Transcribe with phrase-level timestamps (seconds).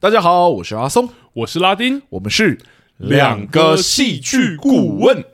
[0.00, 2.56] 大家好，我是阿松，我是拉丁，我们是
[2.98, 5.24] 两个戏剧顾问。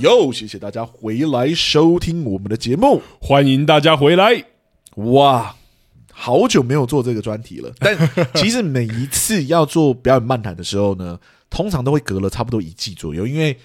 [0.00, 4.46] 又，谢谢大家回来收听我们的节目，欢迎大家回来。
[4.96, 5.54] 哇，
[6.12, 7.96] 好久没有做这个专题了，但
[8.34, 11.20] 其实每一次要做表演漫谈的时候呢。
[11.54, 13.56] 通常都会隔了差不多一季左右，因为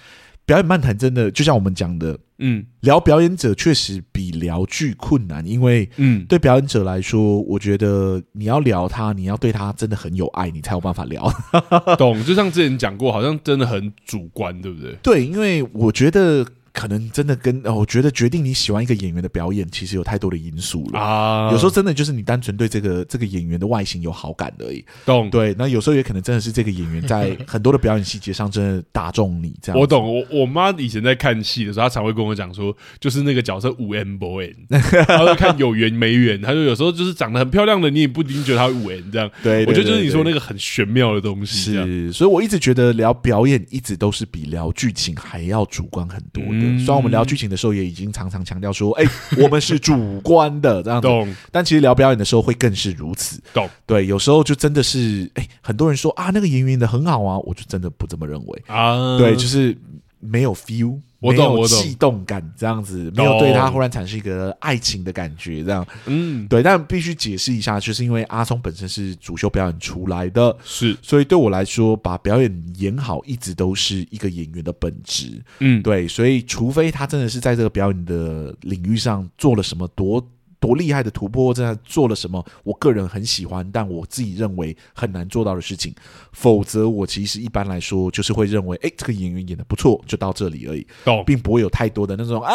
[0.46, 11.28] 表演漫谈真的就像我们讲的，嗯，聊表演者确实比聊剧困难，因为嗯，对表演者来说，我觉得你要聊他，你要对他真的很有爱，你才有办法聊。
[11.98, 12.24] 懂？
[12.24, 14.94] 就像之前讲过，好像真的很主观，对不对？
[15.02, 16.46] 对，因为我觉得。
[16.74, 21.52] 可能真的跟我觉得决定你喜欢一个演员的表演，其实有太多的因素了啊。
[21.52, 24.84] 有时候真的就是你单纯对这个这个演员的外形有好感而已。
[25.06, 25.30] 懂？
[25.30, 25.56] 对。
[25.58, 29.54] 那有时候也可能真的是这个演员在很多的表演细节上真的打中你。
[29.62, 29.80] 这样。
[29.80, 30.00] 我懂。
[30.00, 34.54] 我我妈以前在看戏的时候，她常会跟我讲说，就是那个角色五 M boy，
[35.08, 36.42] 她会看有缘没缘。
[36.42, 39.30] 她说有时候就是长得很漂亮的，你也不一定觉得她五 M 这样。
[39.44, 39.66] 对。
[39.66, 41.74] 我觉得就是你说那个很玄妙的东西。
[41.74, 42.14] 是。
[42.14, 46.59] 所以我一直觉得聊表演一直都是比聊剧情还要主观很多的。
[46.78, 49.12] 虽然我们聊剧情的时候，也已经常常强调说，哎、欸，
[49.44, 51.08] 我们是主观的这样子。
[51.08, 51.36] 懂。
[51.52, 53.42] 但其实聊表演的时候，会更是如此。
[53.54, 53.70] 懂。
[53.86, 59.18] 对，有时候就真的是，哎、欸，很多人说啊，那个演员演的很好啊，我就真的不这么认为啊。
[59.18, 59.78] 对，就是
[60.20, 61.00] 没有 feel。
[61.20, 66.64] 我懂，没有悸动感这样子，没有对他忽然产生一个爱情的感觉，这样，嗯，对。
[66.64, 76.08] 但必须解释一下，就是因为阿松本身是主修表演出来的，是，所以对我来说，把表演演好一直都是一个演员的本质，嗯，对。
[76.08, 80.26] 所以，除非他真的是在这个表演的领域上做了什么多。
[80.60, 82.46] 多厉害的突破，在做了什么？
[82.64, 85.94] 我个人很喜欢，但我自己认为很难做到的事情。
[86.34, 90.86] 否则，我其实一般来说就是会认为，哎，这个演员演的不错，就到这里而已，
[91.26, 92.54] 并不会有太多的那种啊。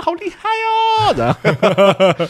[0.00, 1.14] 好厉害哦！
[1.14, 1.36] 的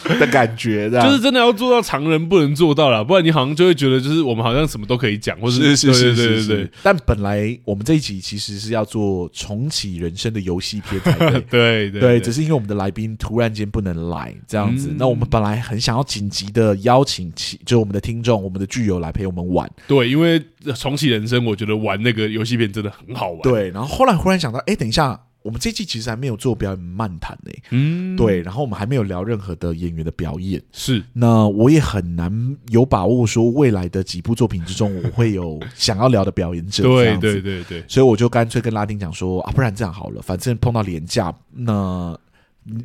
[0.19, 6.71] 的感觉，就是真的要做到常人不能做到了，不然你好像就会觉得，就是我们好像什么都可以讲，或者是是是是是。
[6.83, 19.71] 但本来我们这一集其实是要做重启人生的游戏片才对， 对对对，只是因为我们的来宾突然间不能来这样子，那我们本来很想要紧急的邀请起，就我们的听众、我们的剧友来陪我们玩。
[19.87, 20.43] 对，因为
[20.77, 23.41] 重启人生，我觉得玩那个游戏片真的很好玩。
[23.43, 25.21] 对，然后后来忽然想到，哎，等一下。
[25.43, 42.19] 我们这季其实还没有做表演漫谈呢，嗯，对，然后我们还没有聊任何的演员的表演，是，那我也很难有把握说未来的几部作品之中，我会有想要聊的表演者，对对对对，所以我就干脆跟拉丁讲说啊，不然这样好了，反正碰到廉价，那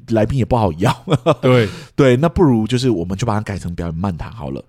[0.09, 1.05] 来宾也不好要，
[1.41, 1.67] 对。
[1.95, 4.63] 对，那不如就是我们就把它改成表演漫谈好了。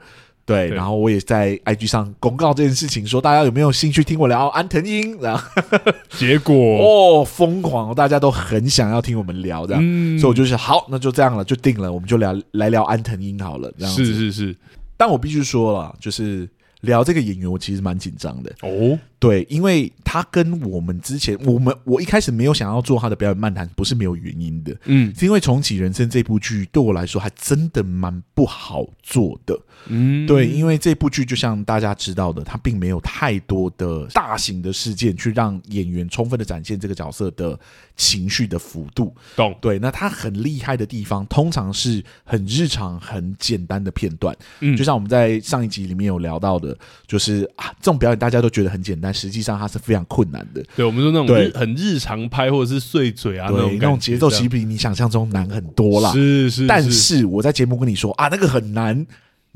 [0.47, 5.21] 对，然后我也在 IG 上公告这件事情，说大家有没有兴趣听我聊安藤英？
[5.21, 5.45] 然后
[6.17, 13.73] 结果哦，疯狂，大家都很想要听我们聊这样，嗯、所以我就是好，那就这样了，就定了，我们就聊来聊安藤英好了。
[13.77, 14.57] 这样是是是，
[14.97, 16.49] 但我必须说了，就是
[16.83, 18.97] 聊这个演员，我其实蛮紧张的哦。
[19.27, 29.59] 对，因为他跟我们之前，我们我一开始没有想要做他的表演漫谈，不是没有原因的，嗯，是因为重启人生这部剧对我来说还真的蛮不好做的。
[29.89, 37.59] 嗯，对，因为这部剧就像大家知道的，它并没有太多的大型的事件去让演员充分的展现这个角色的
[37.97, 39.15] 情绪的幅度。
[39.37, 39.57] 懂？
[39.61, 44.37] 对，那他很厉害的地方，通常是很日常、很简单的片段。
[44.61, 46.77] 嗯，就像我们在上一集里面有聊到的，
[47.07, 50.63] 就是啊，这种表演大家都觉得很简单，实际上它是非常困难的。
[50.77, 56.13] 对，我们说那种很日常拍或者是碎嘴啊，那种那种节奏其实比你想象中难很多啦。
[56.13, 59.07] 是是，但是我在节目跟你说啊，那个很难。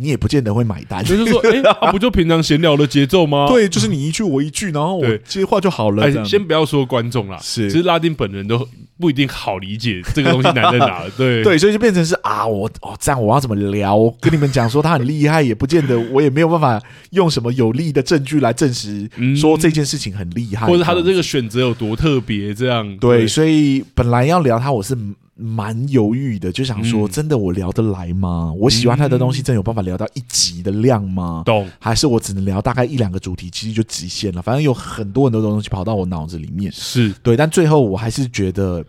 [0.00, 3.46] 你也不见得会买单，就是说，哎、欸，啊、不就平常闲聊的节奏吗？
[3.46, 6.10] 对，就是你一句我一句，然后我接话就好了。
[6.10, 8.66] 欸、先不要说观众啦，是，其实拉丁本人都
[8.98, 11.02] 不一定好理解 这个东西难在哪。
[11.18, 13.98] 对对，所以就变成是啊，我哦这样我要怎么聊？
[14.20, 16.80] 跟你们讲说他很厉害，也不见得，我也没有办法
[17.10, 19.06] 用什么有力的证据来证实
[19.36, 22.54] 说这件事情很厉害，或者他的这个选择有多特别。
[22.54, 24.96] 这样对，对，所以本来要聊他，我是。
[25.40, 28.50] 蛮犹豫的，就想说，真的我聊得来吗？
[28.52, 31.42] 嗯、我喜欢他的东西，真有办法聊到一集的量吗？
[31.46, 31.68] 懂？
[31.78, 34.42] 还是我只能聊大概一两个主题，其实就极限了。
[34.42, 37.36] 反正有很多很多东西跑到我脑子里面，是对。
[37.36, 38.84] 但最后我还是觉得。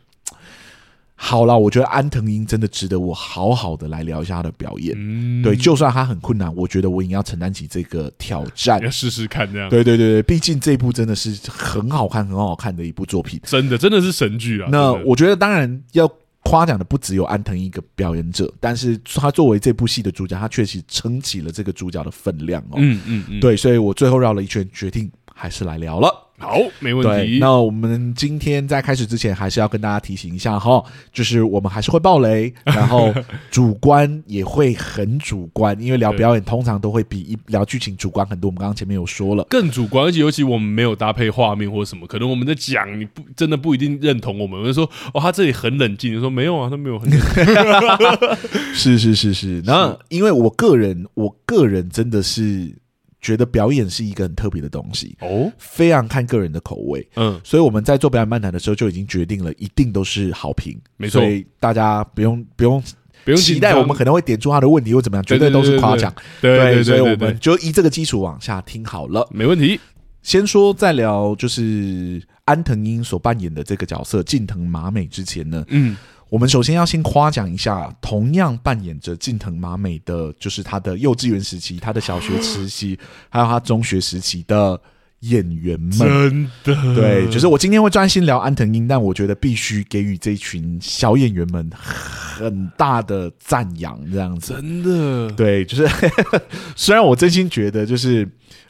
[1.23, 4.95] 好了，我觉得安藤英真的值得我好好的来聊一下他的表演。
[4.97, 9.69] 嗯，对，就算他很困难，我觉得我也要承担起这个挑战，要试试看这样。
[9.69, 14.69] 对对对对，毕竟这部真的是很好看、很好看的一部作品，真的真的是神剧啊。
[14.71, 16.11] 那我觉得当然要
[16.43, 22.75] 夸奖的不只有安藤一个表演者，但是他作为这部戏的主角，他确实撑起了这个主角的分量哦。
[22.77, 26.09] 嗯嗯嗯，对，所以我最后绕了一圈，决定还是来聊了。
[26.41, 27.37] 好，没问题。
[27.39, 30.83] 那我们今天在开始之前，还是要跟大家提醒一下哈，
[31.13, 33.13] 就是我们还是会爆雷， 然后
[33.51, 38.49] 主观也会很主观，因为聊表演通常都会比一聊剧情主观很多。
[38.49, 44.59] 我们刚刚前面有说了，更主观，而且尤其我们没有搭配画面或什么，可能我们在讲，你不真的不一定认同我们。
[44.59, 47.45] 我们说哦，他这里很冷静，你说没有啊，他没有很冷静。
[48.73, 52.80] 是是是是，那因为我个人，我个人真的是。
[53.21, 62.83] 觉得表演是一个很特别的东西哦，非常看个人的口味，嗯，所以我们在做表演漫谈的时候就已经决定了，一定都是好评，没错，所以大家不用不用
[63.23, 69.79] 不用期待我们可能会点出他的问题或怎么样，绝对都是夸奖，对，所以我们就以这个基础往下听好了，没问题。
[70.23, 75.95] 先说在聊就是安藤英所扮演的这个角色近藤麻美之前呢，嗯。
[76.31, 82.97] 我们首先要先夸奖一下，同样扮演着近藤麻美的，就是他的幼稚园时期、他的小学时期，
[83.27, 84.79] 还有他中学时期的
[85.19, 85.99] 演员们。
[85.99, 94.53] 真的，对，就是我今天会专心聊安藤英，但我觉得必须给予这群小演员们很大的赞扬，这样子。
[94.53, 95.85] 真的，对，就是
[96.77, 98.25] 虽然我真心觉得，就是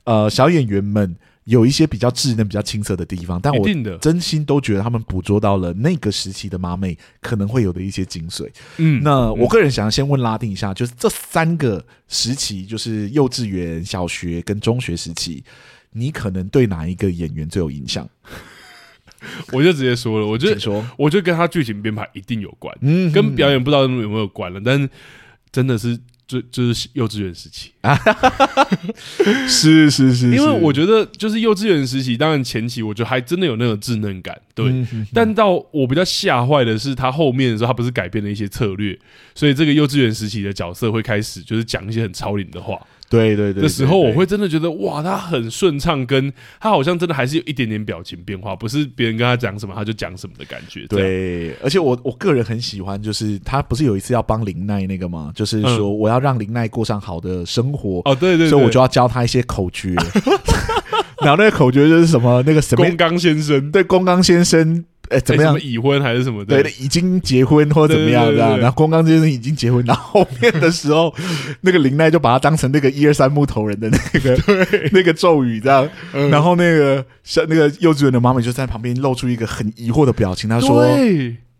[0.05, 1.15] 呃，小演员们。
[1.45, 3.67] 有一些比较稚嫩、比较青涩的地方，但我
[3.99, 8.47] 真心都觉得他们捕捉到了那个时期的妈妹可能会有的一些精髓。
[8.77, 15.43] 嗯，那我个人想要先问拉丁一下，就是这三个时期，就是幼稚园、小学跟中学时期，
[15.91, 18.07] 你可能对哪一个演员最有印象？
[19.51, 24.87] 我就直接说了，我觉得说，我觉得跟他剧情编排一定有关，嗯，跟表演不知道有没有关了，但是
[25.51, 25.99] 真的是。
[26.39, 27.97] 就就是幼稚园时期 啊，
[29.49, 34.67] 是是是，因为我觉得就是幼稚园时期，当然前期我觉得还真的有那种稚嫩感，对。
[34.67, 38.97] 嗯、哼哼，但到我比较吓坏的是，他后面的时候，他不是改变了一些策略，
[39.35, 42.79] 所以这个幼稚园时期的角色会开始就是讲一些很超龄的话。
[43.11, 50.87] 对对对，的时候我会真的觉得哇，他很顺畅，跟他好像真的还是有一点点表情变化，不是别人跟他讲什么他就讲什么的感觉。
[50.87, 55.31] 对，而且我我个人很喜欢，就是他不是有一次要帮林奈那个吗？
[55.35, 59.93] 就是说我要让林奈过上好的生活哦，对对，所以我就要教他一些口诀。
[61.21, 62.41] 然后那个口诀就是什么？
[62.47, 64.83] 那个什么 宫刚先生，对，宫刚先生。
[65.11, 65.59] 哎，怎么样？
[65.61, 66.63] 已婚还是什么的？
[66.63, 68.57] 对，已经结婚或者怎么样的？
[68.57, 71.13] 然后宫冈先生已经结婚，然后后面的时候，
[71.61, 75.87] 那个林奈就把他当成那个一二三木头人的那个 对那个咒语这样。
[76.13, 80.87] 嗯、然后那个像那个幼稚园的妈妈就在旁边露出一个很疑惑的表情，他说。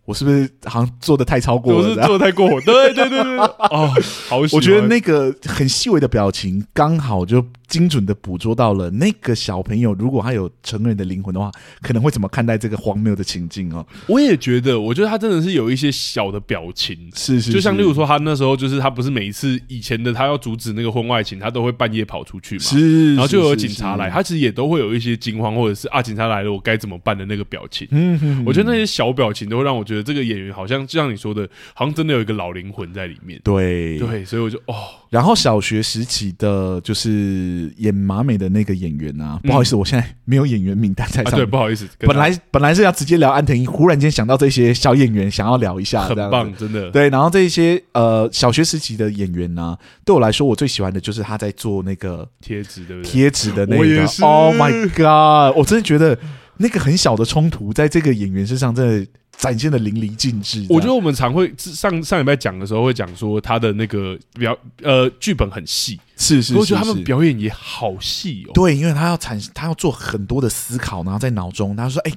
[0.04, 1.80] 我是不是好像做的太超过了？
[1.80, 3.94] 我是做的太过火，对对对对哦，
[4.28, 11.50] 好， 我觉得那个很细微的表情，刚好就精准的捕捉到了那个小朋友，如果他有成人的灵魂的话，
[11.82, 13.88] 可能会怎么看待这个荒谬的情境哦？
[14.08, 27.88] 我也觉得，我觉得他真的是有一些小的表情，是是，是，就像例如说，他那时候就是他不是每一次以前的他要阻止那个婚外情，他都会半夜跑出去嘛，是，然后就有警察来，他其实也都会有一些惊慌，或者是啊，警察来了，我该怎么办的那个表情。
[27.92, 33.40] 嗯，我觉得那些小表情都会让我觉得这个演员好像就像你说的，好像真的有一个老灵魂在里面。
[33.46, 34.76] 对对，所以我就哦，
[35.12, 41.42] 然后小学时期的，就是演马美的那个演员啊，不好意思，我现在没有演员名单在上面。
[41.42, 46.90] 对，不好意思，本来本来是要直接聊安藤樱，忽然间想到这些小演员，想要聊一下，很棒，真的。
[46.92, 53.12] 对，然后这些呃小学时期的演员呢，对我来说，我最喜欢的就是他在做那个贴纸，对不对？
[53.12, 55.58] 贴纸的那个，Oh my God！
[55.58, 56.18] 我真的觉得。
[56.58, 60.66] 那个很小的冲突，在这个演员身上，真的展现的淋漓尽致。
[60.70, 66.56] 我觉得我们常会上上礼拜讲的时候，会讲说他的那个表呃剧本很细，是是，是。
[66.56, 68.52] 我觉得他们表演也好细哦。
[68.54, 72.12] 对，因为他要产，他要做很多的思考，然后在脑中，他说：“哎，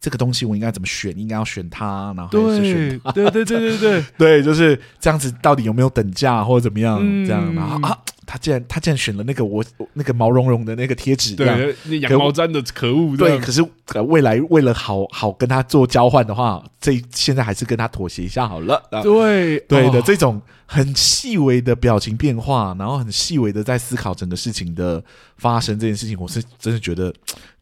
[0.00, 1.16] 这个东西我应该怎么选？
[1.18, 5.30] 应该要选他，然后还是选它。”对对对对对 对，就是这样子。
[5.42, 6.98] 到底有没有等价或者怎么样？
[7.02, 7.98] 嗯、这样，然后啊。
[8.30, 13.16] 他竟然他竟然选了那个我那个毛茸茸的那个贴纸，对，那羊毛毡的可恶。
[13.16, 13.60] 对，可是
[14.06, 18.80] 未来为了好好跟他做交换的话，这现在还是跟他妥协一下好了。
[19.02, 25.02] 对对的，这种很细微的表情变化，然后很细微的在思考整个事情的
[25.36, 27.12] 发生这件事情，我是真的觉得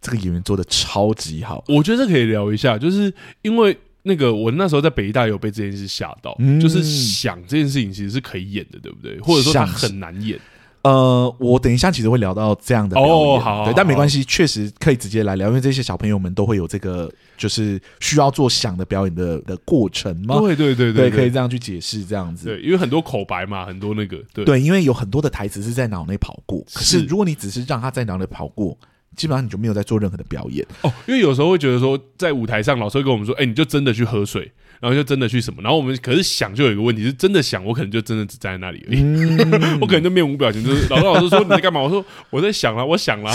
[0.03, 1.65] 这个演员做的超级好。
[1.69, 3.11] 我觉得这可以聊一下，就是
[3.41, 3.75] 因为。
[4.05, 9.21] 那个我那时候在北大有被这件事吓到，嗯、就是想这件事情其实是可以演的，对不对？
[9.21, 10.39] 或者说他很难演。
[10.83, 20.39] 呃，我等一下其实会聊到这样的表演，哦、好好好对，但没关系，确实可以直接来聊，因为这些小朋友们都会有这个就是需要做想的表演的的过程嘛。
[20.39, 22.47] 对对对对，对，可以这样去解释这样子。
[22.47, 28.77] 对，因为很多口白嘛，很多那个对，对，因为有很多的台词是在脑内跑过，可是如果你只是让他在脑内跑过，
[29.17, 30.93] 基本上你就没有在做任何的表演哦。
[31.07, 34.53] 因为有时候会觉得说，在舞台上老师会跟我们说，哎，你就真的去喝水。
[34.81, 41.81] 然后就真的去什么，然后我们可是想就有一个问题是真的想，我可能就真的只站在那里而已，嗯、 我可能就面无表情，就是老师老师说你在干嘛？
[41.81, 43.31] 我说 我在想了，我想了，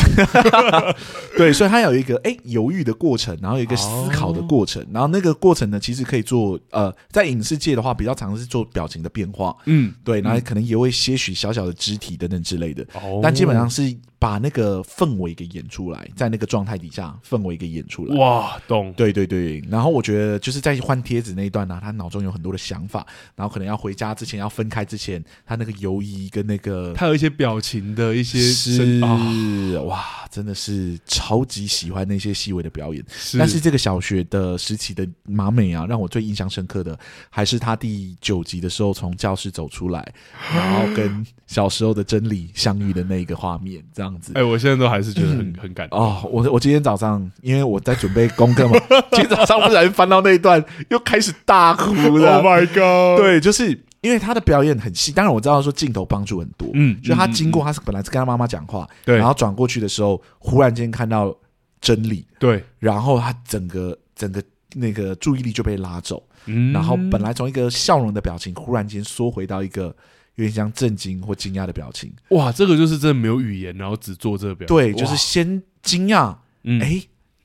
[1.37, 13.95] 对，所以他有一个哎犹豫的过程，然后有一个思考的过程，哦、然后那个过程呢，其实可以做呃，在影视界的话比较常是做表情的变化，嗯，对，然后可能也会些许小小的肢体等等之类的，哦、但基本上是。
[14.23, 18.15] 把那个氛围给演出来，在那个状态底下，氛围给演出来。
[18.15, 18.93] 哇，懂。
[18.93, 30.01] 对对对，然后我觉得就是在换贴纸那一段呢、啊，他脑中有很多的想法，然后可能要回家之前要分开之前，他那个犹疑跟那个，他有一些表情的一些是、哦、哇，
[30.31, 33.03] 真的是超级喜欢那些细微的表演。
[33.09, 36.97] 是但是这个小学的时期的马美啊，让我最印象深刻的
[37.29, 40.13] 还是他第九集的时候从教室走出来，
[40.53, 44.12] 然后跟小时候的真理相遇的那个画面，这样。
[44.33, 46.27] 哎、欸，我现在都还是觉得很、嗯、很感动哦。
[46.31, 48.79] 我我今天早上因为我在准备功课嘛，
[49.11, 52.37] 今天早上不小心翻到那一段，又开始大哭了。
[52.37, 53.21] Oh my god！
[53.21, 53.69] 对，就是
[54.01, 61.35] 因为他的表演很细，当然我知道说镜头帮助很多，嗯，就他经过他是本来是跟他妈妈讲话，对，然后转过去的时候，忽然间看到
[61.81, 64.43] 真理，对，然后他整个整个
[64.75, 69.95] 那个注意力就被拉走，嗯，然后本来从一个笑容的表情，忽然间缩回到一个。
[70.35, 77.01] 有点像震惊或惊讶的表情，哇，这个就是真的没有语言，然后只做这个表情，对，就是先惊讶，嗯，哎，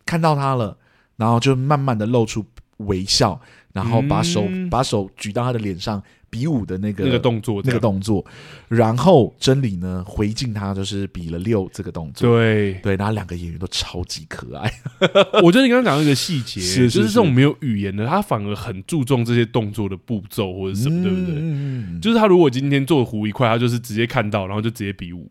[0.06, 0.76] 看到他了，
[1.16, 2.44] 然后就慢慢的露出
[2.78, 3.40] 微笑，
[3.72, 6.02] 然后把手、嗯、把手举到他的脸上。
[6.30, 8.24] 比武的那个那个动作，那个动作，
[8.68, 12.28] 然后真理呢回敬他，就是比了六这个动作。
[12.28, 14.72] 对对，然后两个演员都超级可爱。
[15.42, 22.00] 我觉得你刚刚讲到一个细节， 是就是这种没有语言的，他反而很注重这些动作的步骤或者什么，对不对？
[22.00, 25.30] 就是他如果今天做胡一块，他就是直接看到，然后就直接比武。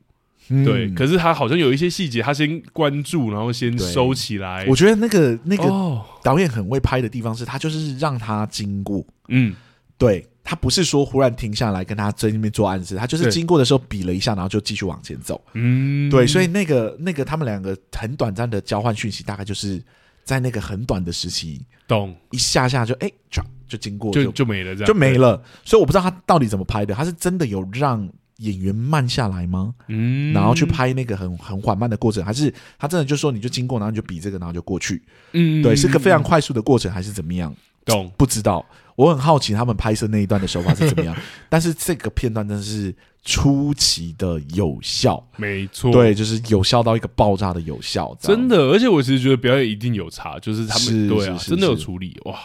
[0.64, 4.66] 对，可是他好像有一些细节，他先关注，然后先收起来。
[4.70, 9.06] 我觉得那个那个导演很会拍的地方是，他就是让他经过。
[9.28, 9.54] 嗯，
[9.98, 10.26] 对。
[10.50, 15.44] 他不是说忽然停下来跟他在那边做暗示，他就是经过的时候比了一下，然后就继续往前走。
[15.52, 19.84] 嗯，对，所以那个那个他们两个很短暂的交换讯息，大概就是
[20.24, 25.44] 在那个很短的时期，懂一下下就哎，就就经过就就没了，这样就没了。
[25.66, 29.76] 所以我不知道他到底怎么拍的，他是真的有让演员慢下来吗？
[29.90, 35.04] 嗯，然后去拍那个很很缓慢的过程，还是他真的就说你就经过，然后你就比这个，然后就过去？
[35.34, 37.54] 嗯，对，是个非常快速的过程，还是怎么样？
[37.88, 38.66] 懂不知道。
[38.96, 41.16] 我很好奇他们拍摄那一段的手法是怎么样，
[41.50, 42.92] 但是这个片段真的是
[43.24, 48.58] 出奇的有效，没错，对，就是有效到一个爆炸的有效，真的。
[48.70, 52.40] 而且我其实觉得表演一定有差，就是他们对啊，真的有处理哇。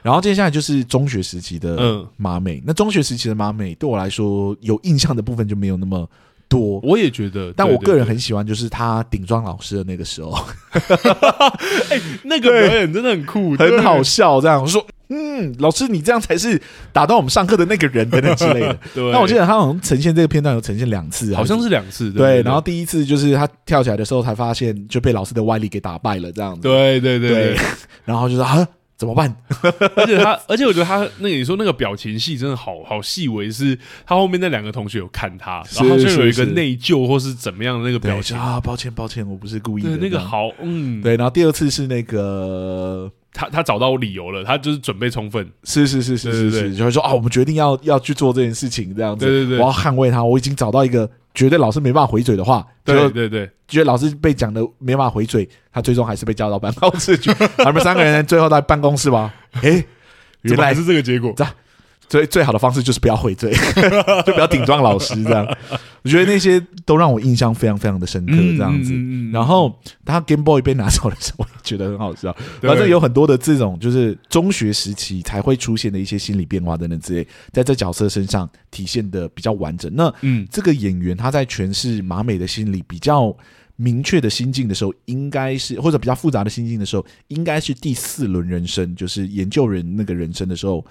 [0.00, 6.08] 然后接下来就是中学时期的马美，那中学时期的马美对我来说有印象的部分就没有那么
[6.48, 10.32] 多，我也觉得，但我个人很喜欢就是他顶撞老师的那个时候，
[11.90, 14.86] 哎，那个表演真的很酷，很好笑，这样我说。
[15.08, 16.60] 嗯，老师，你这样才是
[16.92, 18.76] 打断我们上课的那个人等等之类的。
[18.92, 22.10] 对，那我记得他好像呈现这个片段有呈现两次，好像是两次。
[22.10, 26.62] 对，然后第一次就是他跳起来的时候才发现就被老师的外力给打败了，这样子。
[26.62, 27.56] 对对对，对，
[28.04, 29.34] 然后就说啊，怎么办？
[29.96, 39.96] 而且他，而且我觉得他那个你说那个表情戏真的好好细微，是他后面那两个同学有看他，然后就有一个内疚或是怎么样的那个表情啊，抱歉抱歉，我不是故意的。
[39.98, 41.16] 那个好，嗯，对。
[41.16, 43.12] 然后第二次是那个。
[43.36, 59.84] 他他找到理由了，他就是准备充分，是是是是是是，就会说啊，我们决定要要去做这件事情，这样子，对对对，我要捍卫他，我已经找到一个绝对老师没办法回嘴的话，对对对，觉得老师被讲的没办法回嘴，他最终还是被叫到办公室去， 他们三个人最后在办公室吧，诶，
[60.40, 61.34] 原来是这个结果。
[62.08, 63.52] 最最好的方式就是不要回嘴，
[64.24, 65.46] 就不要顶撞老师这样。
[66.02, 68.92] 我觉得那些都让我印象非常非常的深刻，这样子。
[69.32, 72.32] 然后他 Game Boy 被拿走的时候，我也觉得很好笑。
[72.62, 79.90] 反正有很多的这种就是中学时期才会出现的一些心理变化等等之类，在这角色身上体现的比较完整。
[79.96, 83.36] 那嗯，这个演员他在诠释马美的心理比较
[83.74, 90.86] 明确的心境的时候，应该是或者比较复杂的心境的时候，应该是第四轮人生，就是研究人那个人生的时候。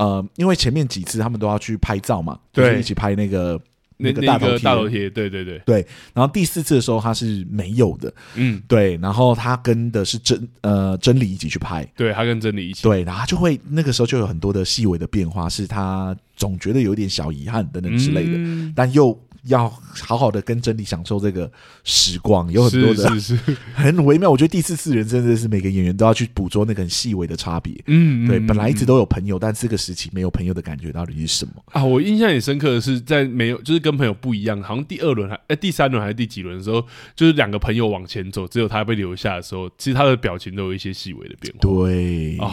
[0.00, 3.60] 呃，因为前面几次他们都要去拍照嘛，对，就是、一起拍那个
[3.98, 5.86] 那个大头贴，大头贴，对对对对。
[6.14, 8.96] 然后第四次的时候他是没有的，嗯，对。
[8.96, 19.16] 然后他跟的是真呃真理一起去拍，对他跟真理一起，对，然后就会那个时候就有很多的细微的变化，是他总觉得有点小遗憾等等之类的，嗯、但又。
[19.44, 19.68] 要
[20.02, 21.50] 好好的跟真理享受这个
[21.84, 24.30] 时光，有很多的是是是 很微妙。
[24.30, 27.74] 我觉得第四次人真的是每个演员都要去捕捉那个很细微的差别。
[27.86, 31.84] 嗯，对，本来一直都有朋友，但这个时期没有朋友的感觉到底是什么啊？
[31.84, 36.84] 我印象很深刻的是，在没有就是跟朋友不一样，好像第二轮还哎第三轮还是第几轮的时候，
[37.16, 41.60] 就是两个朋友往前走，只有他被留下的时候，其实他的表情都有一些细微的变化。
[41.60, 42.52] 对哦。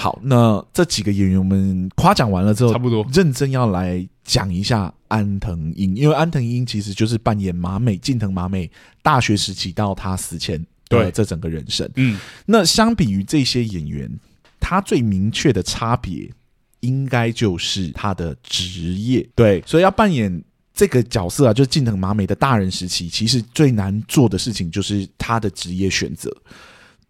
[0.00, 8.70] 好，那这几个演员我们夸奖完了之后，差不多认真要来讲一下安藤英，因为安藤英其实就是扮演马美近藤马美
[9.02, 11.86] 大学时期到他死前对这整个人生。
[11.96, 14.10] 嗯，那相比于这些演员，
[14.58, 16.30] 他最明确的差别
[16.80, 19.28] 应该就是他的职业。
[19.34, 20.42] 对，所以要扮演
[20.72, 26.34] 这个角色啊，就是近藤麻美的大人时期，其实最难做的事情就是他的职业选择。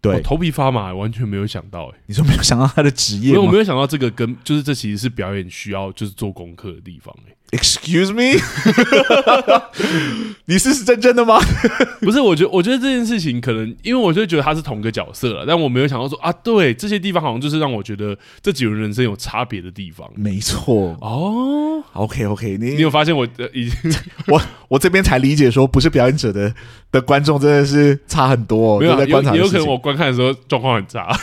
[0.01, 1.99] 对，头皮发麻，完全没有想到哎！
[2.07, 3.29] 你说没有想到他的职业？
[3.29, 7.35] 因为我没有想到这个跟就是这其实是表演需要就是做功课的地方哎。
[7.51, 8.39] Excuse me，
[10.45, 11.37] 你是是真正的吗？
[11.99, 20.09] 不是，我觉得我觉得这件事情可能因为我就觉得他是同个角色了，但我没有想到说啊，对这些地方好像就是让我觉得这几个人生有差别的地方。
[20.15, 23.93] 没错哦，OK OK，你你有发现我已经
[24.27, 26.53] 我我这边才理解说，不是表演者的
[26.89, 31.13] 的观众真的是差很多，没有在观察有，有可能我观看的时候状况很差，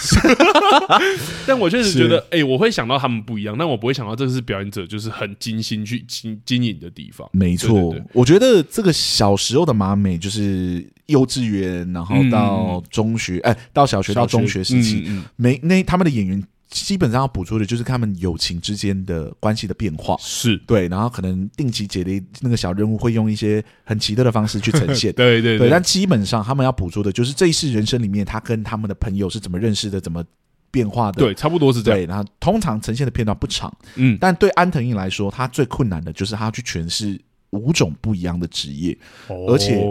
[1.47, 6.04] 但我确实觉得哎、欸，我会想到他们不一样，但我不会想到这个是表演者就是很精心去。
[6.23, 7.95] 经经营的地方，没错。
[8.13, 15.03] 我觉得这个小时候的马美，就是幼稚园，然后到中学，哎、嗯欸，到小学到中学时期，
[15.37, 20.89] 没、嗯嗯、那他们的演员基本上要捕捉的就是他们友情之间的关系的变化，是对。
[20.89, 25.71] 然后可能定期解的那个小任务，会用一些很奇特的方式去呈 现，对对对，对。
[25.71, 30.23] 但基本上他们要捕捉的就是这一世人生里面，他跟他们的朋友是怎么认识的，怎么。
[30.71, 32.01] 变化的对，差不多是这样。
[32.01, 37.21] 对，然后通常呈现的片段不长，嗯，但对安藤樱来说，他最困难的就是他要去诠释
[37.51, 38.97] 五种不一样的职业，
[39.29, 39.83] 哦，而且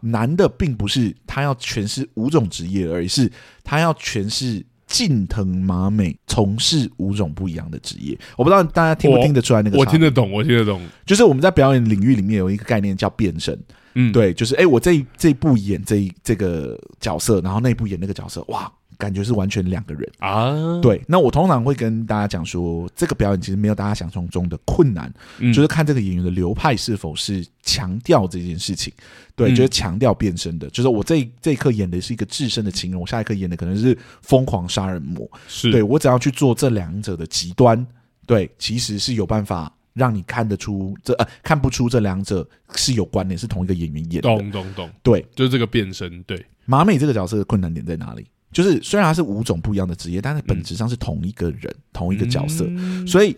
[0.00, 3.30] 难的并不是他要诠释五种职业，而是
[3.62, 8.18] 他要诠释近藤麻美从事五种不一样的职业。
[8.36, 9.78] 我不知道大家听不听得出来那个？
[9.78, 10.84] 我听得懂，我听得懂。
[11.06, 13.56] 就是我们在表演领域里面有一个概念叫变身，
[13.94, 18.70] 嗯，对，就是哎，我这这一部演这一这个角色，然后那一部演那个角色，哇。
[18.98, 20.80] 感觉是完全两个人啊！
[20.80, 28.92] 对，那我通常会跟大家讲说，这个表演其实没有大家想象中的困难，嗯，就是看这个演员的流派是否是强调这件事情。
[29.36, 35.28] 对，嗯，就是强调变身的，就是我这这一刻演的是一个至身的情人，我下一刻演的可能是疯狂杀人魔。
[35.48, 37.84] 是，对，我只要去做这两者的极端，
[38.26, 44.28] 对，其实是有办法让你看得出这呃看不出这两者是有关联，是同一个演员演的。
[44.28, 46.22] 懂懂懂，对，就是这个变身。
[46.22, 48.26] 对，马美这个角色的困难点在哪里？
[48.54, 53.36] 就是虽然他是五种不一样的职业，但是本质上是同一个人，嗯、同一个角色，嗯、所以。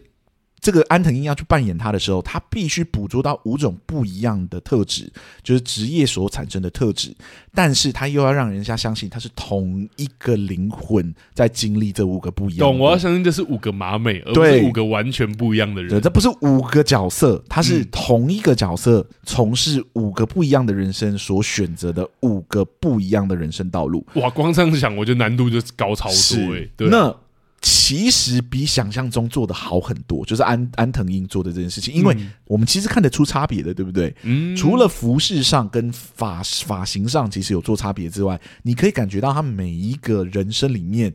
[0.67, 5.09] 这个安藤英要去扮演他的时候，他必须捕捉到五种不一样的特质，
[5.41, 7.15] 就是职业所产生的特质。
[7.55, 12.59] 但是他又要让人家相信他是同一个灵魂在经历这五个不一样。
[12.59, 12.81] 懂？
[12.81, 15.89] 我要相信这是五个麻美，而不是五个完全不一样的人。
[15.89, 24.05] 对，这不是五个角色，他是同一个角色从事五个不一样的人生所选择的五个不一样的人生道路。
[24.15, 26.69] 哇，光这样想，我觉得难度就高超多哎。
[26.77, 27.17] 对，那。
[27.69, 34.15] 其实比想象中做的好很多，就是安安藤英做的这件事情，因为我们其实看得出差别的，对不对？
[34.23, 41.13] 嗯，除了服饰上跟发发型上其实有做差别之外，你可以感觉到他每一个人生里面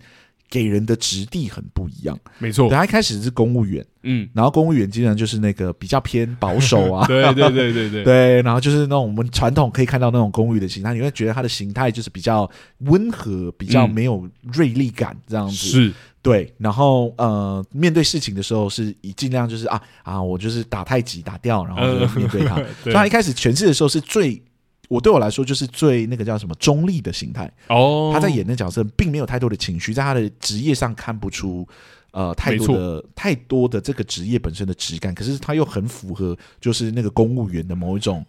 [0.49, 2.19] 给人的质地很不一样。
[2.37, 8.03] 没错，他一开始是公务员，嗯，然后公务员基本上就是那个比较偏保守啊， 对对对对对。
[8.03, 15.93] 对，然后就是那种我们传统可以看到那种公务员的形态，你会觉得他的形态就是比较温和，比较没有锐利感这样子，是。
[16.21, 22.55] 对，然后呃，面对事情的时候是以尽量就是啊啊，我就是打太极打掉，然后就面对他。
[22.61, 24.41] 呃、所以他一开始诠释的时候是最，
[24.87, 27.51] 我对我来说就是最那个叫什么中立的形态。
[27.67, 31.67] 哦，他在演那角色并没有太多的情绪，在他的职业上看不出。
[32.11, 38.25] 呃，太多的太多的这个职业本身的质感，可是他又很符合，就是那个公务员的某一种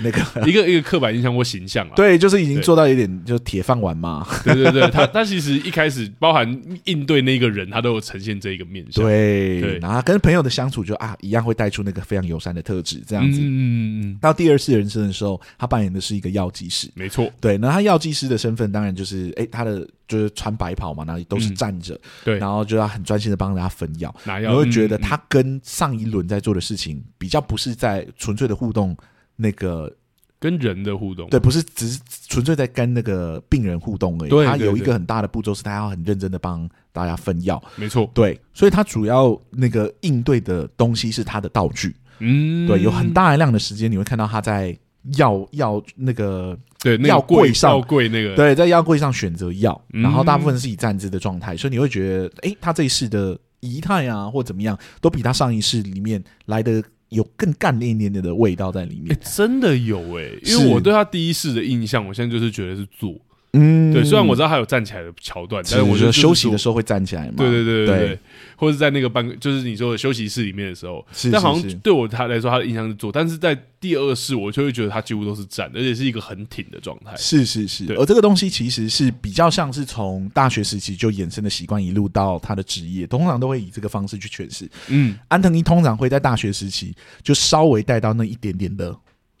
[0.00, 1.92] 那个 一个一个刻板印象或形象啊。
[1.96, 4.24] 对，就是已经做到有点就铁饭碗嘛。
[4.44, 6.48] 对对对，他他其实一开始包含
[6.84, 9.04] 应对那个人，他都有呈现这一个面相。
[9.04, 13.40] 对，对然后跟朋友的相处就啊一样会带出那个非常友善的特质，这样子。
[13.40, 14.18] 嗯嗯嗯。
[14.20, 16.88] 到第二次人生的时候，他扮演的是一个药剂师。
[16.94, 17.28] 没错。
[17.40, 23.15] 对，那他药剂师的身份当然就是哎，他的就是穿白袍嘛，那里都是站着，对，然后就要很专。
[23.16, 28.94] 专心的帮大家分药，你会觉得他跟上一轮在做的事情比较不是在纯粹的互动，
[29.36, 29.90] 那个
[30.38, 31.98] 跟人的互动，对，不是只是
[32.28, 34.46] 纯粹在跟那个病人互动而已。
[34.46, 44.78] 他有一个很大的步骤是，他要很认真的帮大家分药，没错，对，所以他主要那个应对的东西是他的道具，嗯，对，有很大量的时间你会看到他在
[45.16, 46.58] 药药那个。
[46.82, 59.18] 对，药柜上，药柜那个，对，在药柜上选择药，然后大部分是以站姿的状态，嗯，所以你会觉得，哎，他这一世的仪态啊，或怎么样，都比他上一世里面来的有更干练一点点的味道在里面。
[59.34, 63.12] 真的有哎，因为我对他第一世的印象，我现在就是觉得是做。
[63.56, 67.34] 嗯，对，虽然我知道他有站起来的桥段，但是我觉得休息的时候会站起来嘛。
[67.38, 68.18] 对对对对对，
[68.56, 77.16] 或者在那个办，就是你说的休息室里面的时候，但好像对我他来说，他的印象是坐，但是在第二世，我就会觉得他几乎都是站，而且是一个很挺的状态。
[77.16, 84.68] 是是是，而这个东西其实是比较像是从大学时期就衍生的习惯，一路到他的职业，通常都会以这个方式去诠释。
[84.88, 88.96] 嗯，安藤一通常会在大学时期就稍微带到那一点点的。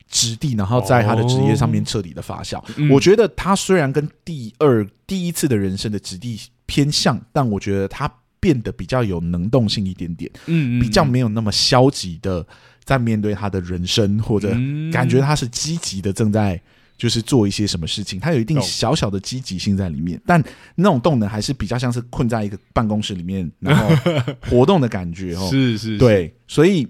[0.08, 2.58] 质地，然后在他的职业上面彻底的发酵。
[2.58, 12.46] 哦嗯、我觉得他虽然跟第二第一次的人生的质地偏向，但我觉得他变得比较有能动性一点点，嗯，比较没有那么消极的
[12.84, 14.50] 在面对他的人生，或者
[14.92, 16.60] 感觉他是积极的正在
[16.96, 18.20] 就是做一些什么事情。
[18.20, 20.42] 他有一定小小的积极性在里面，但
[20.76, 24.12] 那种动能还是比较像是困在一个办公室里面然后
[24.48, 25.48] 活动的感觉哦。
[25.50, 26.86] 是是，对，所以。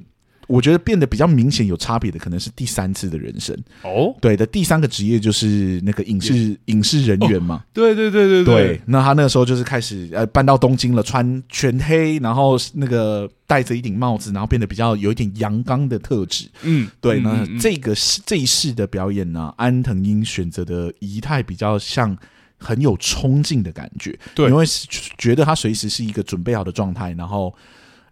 [0.47, 4.15] 我觉得变得比较明显有差别的，可能是第三次的人生哦。
[4.21, 7.65] 对的，第三个职业就是那个影视影视人员嘛。
[7.73, 8.81] 对对对对对。
[8.87, 16.49] 那他那个时候就是开始呃搬到东京了，穿全黑，然后那个戴着一顶帽子，然后变得比较有一点阳刚的特质。
[16.63, 17.19] 嗯，对。
[17.21, 22.17] 那这个是这一世的表演呢，安藤英选择的仪态比较像
[22.57, 24.17] 很有冲劲的感觉。
[24.35, 24.65] 对，因为
[25.19, 27.53] 觉得他随时是一个准备好的状态，然后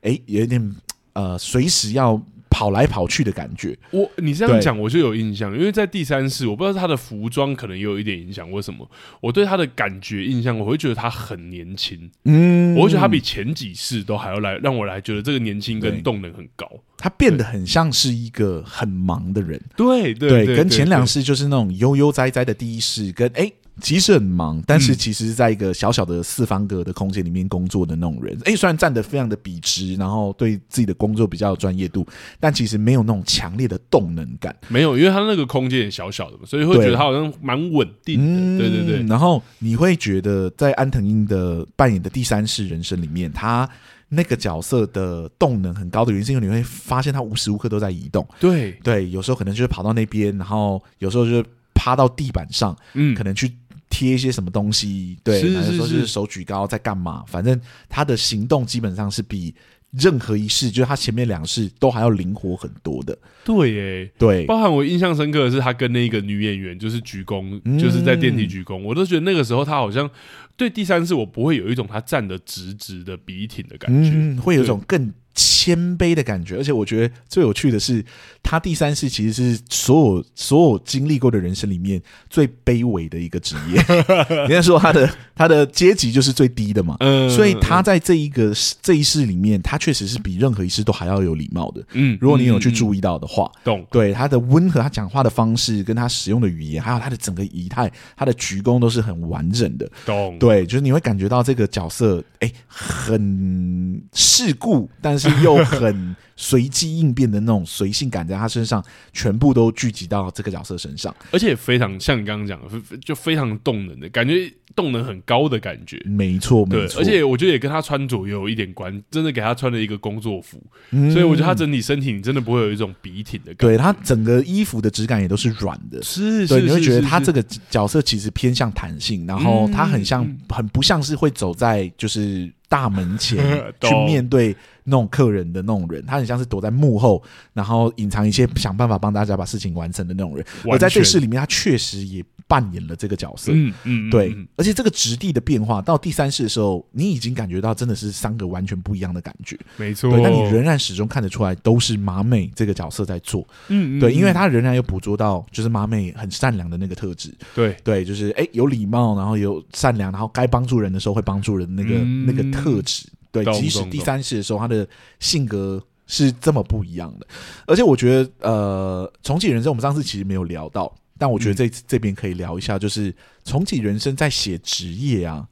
[0.01, 0.75] 哎有一点。
[1.14, 3.77] 呃，随时要跑来跑去的感觉。
[3.90, 8.48] 我你这样讲，我就有印象，因为在第三世，我不知道他的服装可能也有一点影响。
[8.53, 8.88] 为什么？
[9.20, 12.11] 我对他的感觉印象，我会觉得他很年轻。
[12.24, 16.70] 嗯，我会觉得他比前几世都还要来让我来觉得这个年轻跟动能很高。
[16.96, 19.61] 他变得很像是一个很忙的人。
[19.77, 23.50] 对对对，跟前两世就是那种悠悠哉哉的第一世，跟哎。
[23.81, 28.39] 其实很忙，但是其实是在一个小小的四方格的空间里面工作的那种人。
[28.45, 32.07] 哎，虽然站得非常的笔直，然后对自己的工作比较有专业度，
[32.39, 34.55] 但其实没有那种强烈的动能感。
[34.69, 38.25] 没有，因为他那个空间也小小的嘛，所以会觉得他好像蛮稳定的。
[38.25, 39.03] 嗯、对对对。
[39.07, 43.69] 然后你会觉得，在安藤英的扮演的第三世人生里面，他
[44.09, 48.25] 那个角色的动能很高的原因，是因为你会发现他无时无刻都在移动。
[48.39, 53.51] 对对，有时候可能就是跑到那边，然后有时候就是趴到地板上，嗯，可能去。
[53.94, 57.22] 贴一些什么东西，对，是是是，说是手举高在干嘛？
[57.28, 59.54] 反正他的行动基本上是比
[59.92, 63.16] 任何一式，就是他前面两式都还要灵活很多的。
[63.44, 70.11] 对，耶，对，包含我印象深刻的是他跟那个女演员就是鞠躬，嗯、就是在电梯鞠躬，我都觉得那个时候他好像
[70.57, 75.12] 对第三世我不会有一种他站得直直的笔挺的感觉，嗯、会有一种更。
[75.35, 78.05] 谦卑的感觉，而且我觉得最有趣的是，
[78.42, 83.83] 他第三世其实是所有所有经历过的人生里面最卑微的一个职业。
[84.47, 91.83] 人家说他的他的阶级就是最低的嘛，嗯，所以他在这一个这一世里面，他确实是比任何一世都还要有礼貌的。
[91.94, 99.90] 嗯，如果你有去注意到的话，懂，对他的温和，他讲话的方式，跟他使用的语言，还有他的整个仪态，他的鞠躬都是很完整的。
[100.07, 105.24] 懂，对，就是你会感觉到这个角色，哎，很世故，但是。
[105.43, 116.01] 又很随机应变的那种随性感，在他身上全部都聚集到这个角色身上，而且非常像你刚刚讲的，就非常动能的感觉，动能很高的感觉。
[116.05, 117.01] 没错，没错。
[117.01, 123.66] 而且我觉得也跟他穿着有一点关，真的给他穿了一个工作服，嗯、所以我觉得他整体身体你真的不会有一种笔挺的感觉。
[123.66, 132.51] 对，他整个衣服的质感也都是软的，是，对，你会觉得他这个角色其实偏向弹性，然后他很像，很不像是会走在就是。
[132.66, 133.38] 大门前
[133.81, 140.45] 去面对那种客人的那种人，他很像是躲在幕后，然后隐藏一些，想办法帮大家把事情完成的那种人。
[140.71, 143.53] 而在这事里面，他确实也扮演了这个角色。
[143.55, 144.35] 嗯嗯，对。
[144.57, 149.59] 而且这个质地的变化到第三世的时候，你已经感觉到真的是三个完全不一样的感觉。
[149.77, 150.11] 没错。
[150.11, 153.47] 对，但你仍然始终看得出来，都是麻美这个角色在做。
[153.69, 154.01] 嗯嗯。
[154.01, 157.33] 对，因为他仍然有捕捉到，就是麻美很善良的那个特质。
[157.55, 163.07] 对对，就是哎，有礼貌，然后有善良，然后该帮助人的时候会帮助人的那个那个特质。
[163.33, 164.87] 对，即使第三世的时候，他的
[165.19, 167.27] 性格是这么不一样的，
[167.67, 173.14] 而且我觉得，呃，重启人生我们上次其实没有聊到，但我觉得这、嗯、这边可以聊一下，就是
[173.45, 175.47] 重启人生在写职业啊，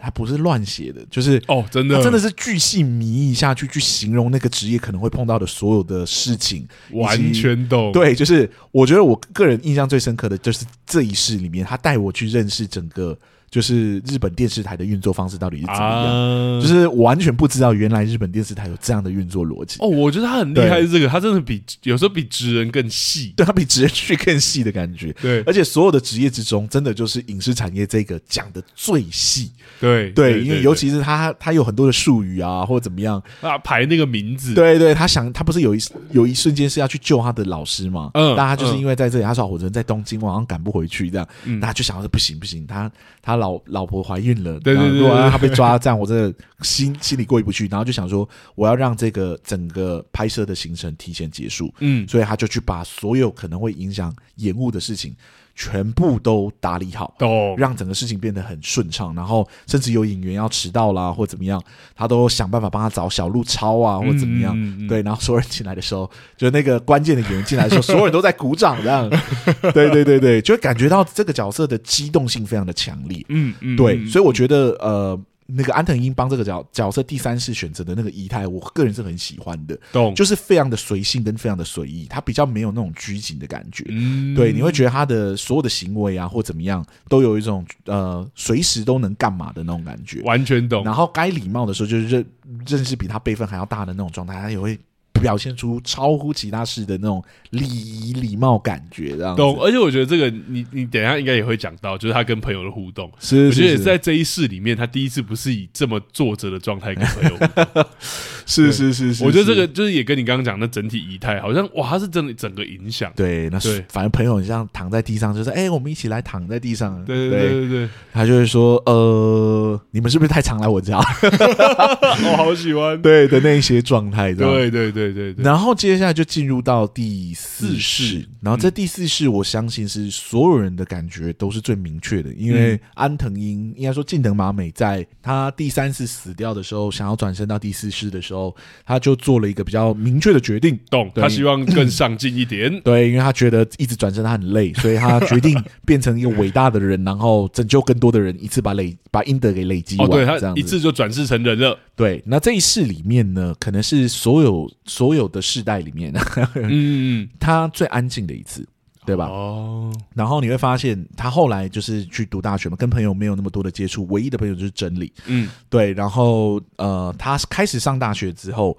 [0.00, 7.92] 他不是乱写的，就是哦，真的，真的是巨细靡遗下去去形容那个职业可能会碰到的所有的事情，完全懂。
[7.92, 13.18] 对，就是我觉得我个人印象最深刻的就是这一世里面，他带我去认识整个。
[13.50, 16.58] 就是日本电视台的运作方式到底是怎么样？
[16.58, 19.78] 啊、就是完全不知道，原来日本电视台有这样的运作逻辑。
[19.80, 25.12] 哦，我觉得他很厉害，这个，他真的比有时候比职人更细，对他比职人去更细的感觉。
[25.20, 29.50] 对，而且所有的职业之中，真的就是影视产业这个讲的最细。
[29.80, 34.54] 对对，因为尤其是他，他有很多的术语啊，或者怎么样啊，排那个名字。
[34.54, 35.78] 对对，他想，他不是有一
[36.10, 38.10] 有一瞬间是要去救他的老师吗？
[38.14, 42.90] 嗯，但他就是因为在这里，他说我人在东京，我好像赶不回去，这样，嗯，那他就想说不行不行，他
[43.28, 44.18] 他老老婆怀。
[44.18, 55.14] 孕了，对对如果他被抓，这样我真的心 心里过意不去，然后就想说，我要让这个整个拍摄的行程提前结束，嗯，所以他就去把所有可能会影响延误的事情。
[55.60, 59.12] 全部都打理好，都让整个事情变得很顺畅。
[59.12, 61.60] 然后甚至有演员要迟到啦，或怎么样，
[61.96, 64.54] 他都想办法帮他找小路抄啊，或怎么样。
[64.56, 69.10] 嗯嗯嗯对，然后所有人进来的时候，就那个关键的演员进来的时候， 所有人都在鼓掌，这样。
[69.74, 73.26] 对对对对，就会感觉到这个角色的机动性非常的强烈。
[73.28, 75.20] 嗯嗯，对，所以我觉得呃。
[75.50, 90.84] 那个安藤英帮这个角角色第三次选择的那个仪态，我个人是很喜欢的，懂，就是非常的随性跟非常的随意，他比较没有那种拘谨的感觉，嗯，对，你会觉得他的所有的行为啊或怎么样，都有一种呃随时都能干嘛的那种感觉，完全懂。
[90.84, 92.26] 然后该礼貌的时候，就是认
[92.66, 94.78] 认识比他辈分还要大的那种状态，他也会。
[95.18, 99.58] 表现出超乎其他事的那种礼仪礼貌感觉，这样懂。
[99.60, 103.10] 而且我觉得这个你你等一下应该也会讲到，就是他跟朋友的互动。
[103.18, 107.84] 是，是，是，我觉得也是在这一世里面，他第一次不是以这么坐着的状态跟朋友互动。
[108.46, 113.12] 是，是，是是是，我觉得这个就是也跟你刚刚讲的整体仪态，好像哇，他是真的整个影响。
[113.14, 117.04] 对，那是反正朋友很像躺在地上，就是哎、欸，我们一起来躺在地上。
[117.04, 120.98] 对对对对对，他就会说呃，你们是不是太常来我家？
[120.98, 123.00] 我 好喜欢。
[123.02, 125.74] 对的那一些状态，对对对对对，然后。
[125.78, 141.08] 接下来就进入到第四世，然后这第四世，我相信是所有人的感觉都是最明确的，因为安藤英应该说近藤麻美在他第三次死掉的时候，想要转身到第四世的时候，他就做了一个比较明确的决定，懂？
[141.14, 151.78] 他希望更上进一点， 对，因为他觉得一直转身他很累，所以他决定变成一个伟大的人，然后拯救更多的人，一次把累把阴德给累积完，哦，对，他一次就转世成人了。
[151.94, 156.12] 对，那这一世里面呢，可能是所有所有的世代里面，
[156.56, 158.66] 嗯， 他最安静的一次，
[159.06, 159.26] 对吧？
[159.26, 165.92] 哦，然后你会发现，他后来就是去读大学嘛，跟朋友没有那么多的接触，唯一的朋友就是真理，嗯，对。
[165.92, 168.76] 然后呃，他开始上大学之后，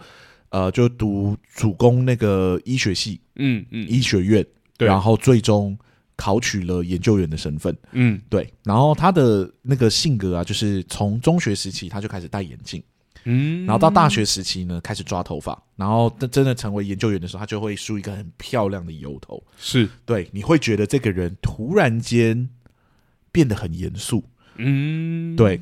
[0.50, 4.46] 呃，就读主攻那个医学系，嗯嗯，医学院，
[4.78, 5.78] 对，然后最终。
[6.22, 12.84] 考取了研究员的身份，嗯，对，然后他的那个性格啊，就是从中学时期他就开始戴眼镜，
[13.30, 19.88] 嗯，然后到大学时期呢，开始抓头发，然后真的成为研究员的时候，他就会梳一个很漂亮的油头，是。
[20.06, 22.50] 对，你会觉得这个人突然间
[23.32, 24.24] 变得很严肃，
[24.56, 25.62] 嗯，对，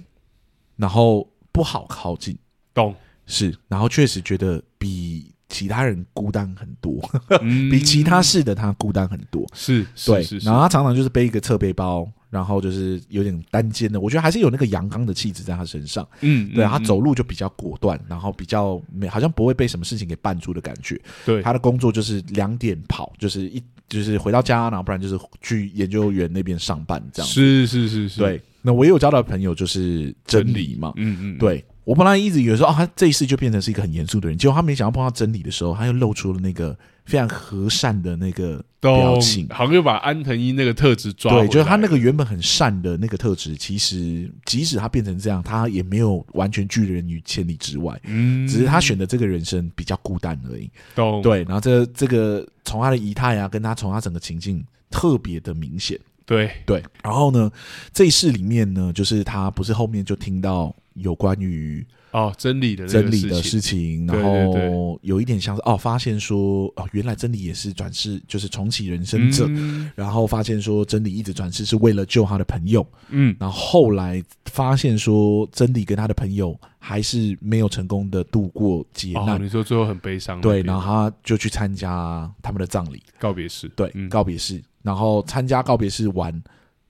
[0.77, 2.37] 然后不好靠近，
[2.73, 5.33] 懂，是，然后确实觉得比。
[5.49, 6.99] 其他人孤单很多，
[7.41, 9.45] 嗯、比其他市的他孤单很多。
[9.53, 13.99] 是，对，是是是，然后他常常就是背一个侧背包，然后就是有点单肩的。
[13.99, 16.07] 我觉得还是有那个阳刚的气质在他身上。
[16.21, 20.99] 嗯，对，他走路就比较果断，然后比较没，好像不会被什么事情给绊住的感觉。
[21.25, 27.31] 对，他的工作就是两点跑，就是一就是回到家，然后不然就是去研究员那边上班这样。
[27.31, 28.41] 是是是是，对。
[28.61, 30.91] 那我也有交到朋友就是真理嘛。
[30.97, 31.63] 嗯嗯，对。
[31.87, 41.31] 我本来一直以为说，哦，他这一世就变成是一个很严肃的人，结果他没想到碰到真理的时候，他又露出了那个非常和善的那个表情，好像又把安藤英那个特质抓。
[41.31, 47.97] 对，就是他那个原本很善的那个特质，其实即使他变成这样，他也没有完全拒人于千里之外。
[48.03, 50.69] 嗯，只是他选的这个人生比较孤单而已。
[50.93, 51.21] 懂。
[51.21, 55.97] 对，然后这这个从他的仪态啊，跟他从他整个情境特别的明显。
[56.27, 56.51] 对。
[56.67, 56.83] 对。
[57.03, 57.49] 然后呢，
[57.91, 60.75] 这一世里面呢，就是他不是后面就听到。
[60.99, 83.03] 有关于哦真理的真理的事情，然后有一点像是哦，发现说哦，原来真理也是转世，就是重启人生者，嗯、然后发现说真理一直转世是为了救他的朋友，嗯，然后后来发现说真理跟他的朋友还是没有成功的度过劫难，哦、你说最后很悲伤，对，然后他就去参加他们的葬礼。
[83.19, 86.41] 告别式，对，嗯、告别式，然后参加告别式完，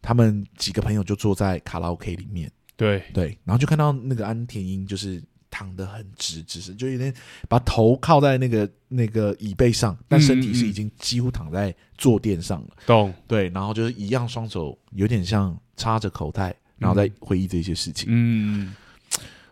[0.04, 2.52] 他们几个朋友就坐在卡拉 OK 里面。
[2.76, 7.12] 对对，然后就看到那个安田英就是躺得很直，只是就有点
[7.50, 12.68] 把头靠在那个那个椅背上，但身体是已经几乎躺在坐垫上了。
[12.86, 18.06] 懂、嗯嗯、对，然后就是一样，双手有点像插着口袋，然后在回忆这些事情。
[18.10, 18.76] 嗯，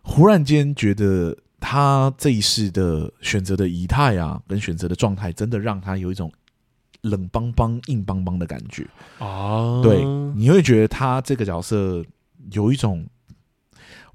[0.04, 6.32] 忽然间觉得他这一世的选择的仪态啊，跟选择的状态，真的让他有一种
[7.06, 8.86] 冷邦邦、硬邦邦的感觉
[9.20, 9.82] 啊。
[9.82, 10.04] 对，
[10.36, 12.04] 你会觉得他这个角色
[12.52, 13.06] 有一种，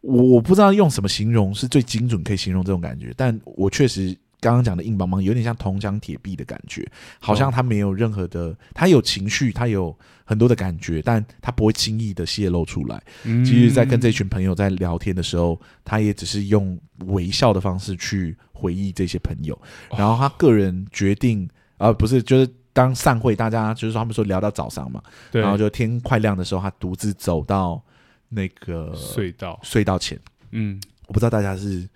[0.01, 4.17] 我我不知道用什么形容是最精准可以形容这种感觉，但我确实。
[4.43, 6.83] 刚刚讲的硬邦邦，有点像铜墙铁壁的感觉，
[7.19, 12.99] 好像他没有任何的，他有情绪，他有很多的感觉，但他不会轻易的泄露出来。
[13.25, 19.61] 嗯、其实，在跟这群朋友在聊天的时候，他也只是用微笑的方式去回忆这些朋友。
[19.91, 21.45] 然后他个人决定，
[21.77, 25.03] 啊、呃，不是，就是当散会，大家就是说他们说聊到早上嘛，
[25.33, 27.83] 然后就天快亮的时候，他独自走到
[28.29, 30.19] 那个隧道隧道前。
[30.53, 31.89] 嗯，我不知道大家是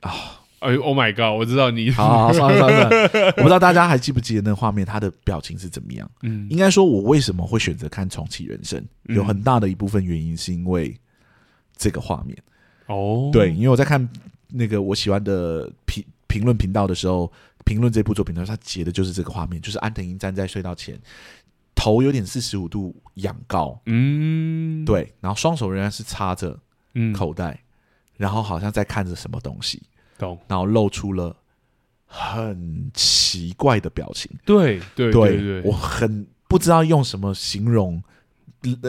[0.00, 0.12] 啊。
[0.60, 1.38] 哎，Oh my God！
[1.38, 6.10] 我知道你好，好，算了算了，算了我不知道大家还记不记得那个画面，他的表情是怎么样？
[6.22, 8.80] 嗯，应该说，我为什么会选择看《重启人生》，
[9.14, 10.98] 有很大的一部分原因是因为
[11.76, 12.36] 这个画面。
[12.86, 14.08] 哦，对，因为我在看
[14.48, 17.30] 那个我喜欢的评评论频道的时候，
[17.68, 20.98] 评论这部作品的时候，他截的就是这个画面，就是安藤英站在隧道前，
[21.74, 26.58] 头有点四十五度仰高，嗯，对，然后双手仍然是插着
[27.14, 27.64] 口袋，嗯、
[28.16, 29.82] 然后好像在看着什么东西。
[30.48, 31.36] 然后露出了
[32.06, 34.28] 很奇怪的表情。
[34.44, 38.02] 对对对对，我很不知道用什么形容，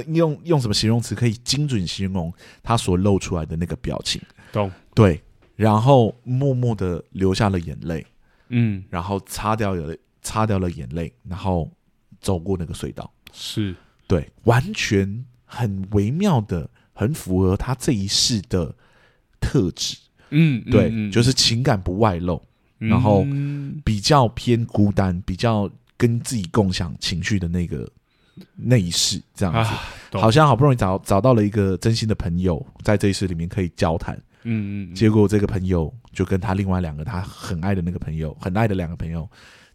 [0.07, 4.19] 用用什么形容词可以精准形容他所露出来的那个表情。
[4.51, 5.21] 懂对，
[5.55, 8.03] 然后默默的流下了眼泪，
[8.49, 11.71] 嗯，然后擦掉了擦掉了眼泪，然后
[12.19, 13.11] 走过那个隧道。
[13.31, 13.75] 是
[14.07, 18.75] 对，完全很微妙的，很符合他这一世的
[19.39, 19.97] 特质。
[20.31, 22.41] 嗯，对，嗯、就是情感不外露，
[22.79, 23.25] 嗯、然后
[23.83, 27.89] 比较偏孤单，比较跟自己共享情绪的那个
[28.55, 34.19] 那一世这样子，啊、好像好不容易找找到了一个真心的朋友，在这一世里面可以交谈。
[34.43, 39.29] 嗯嗯，结果这个朋友就跟他另外两个他很爱的那个朋友，很爱的两个朋友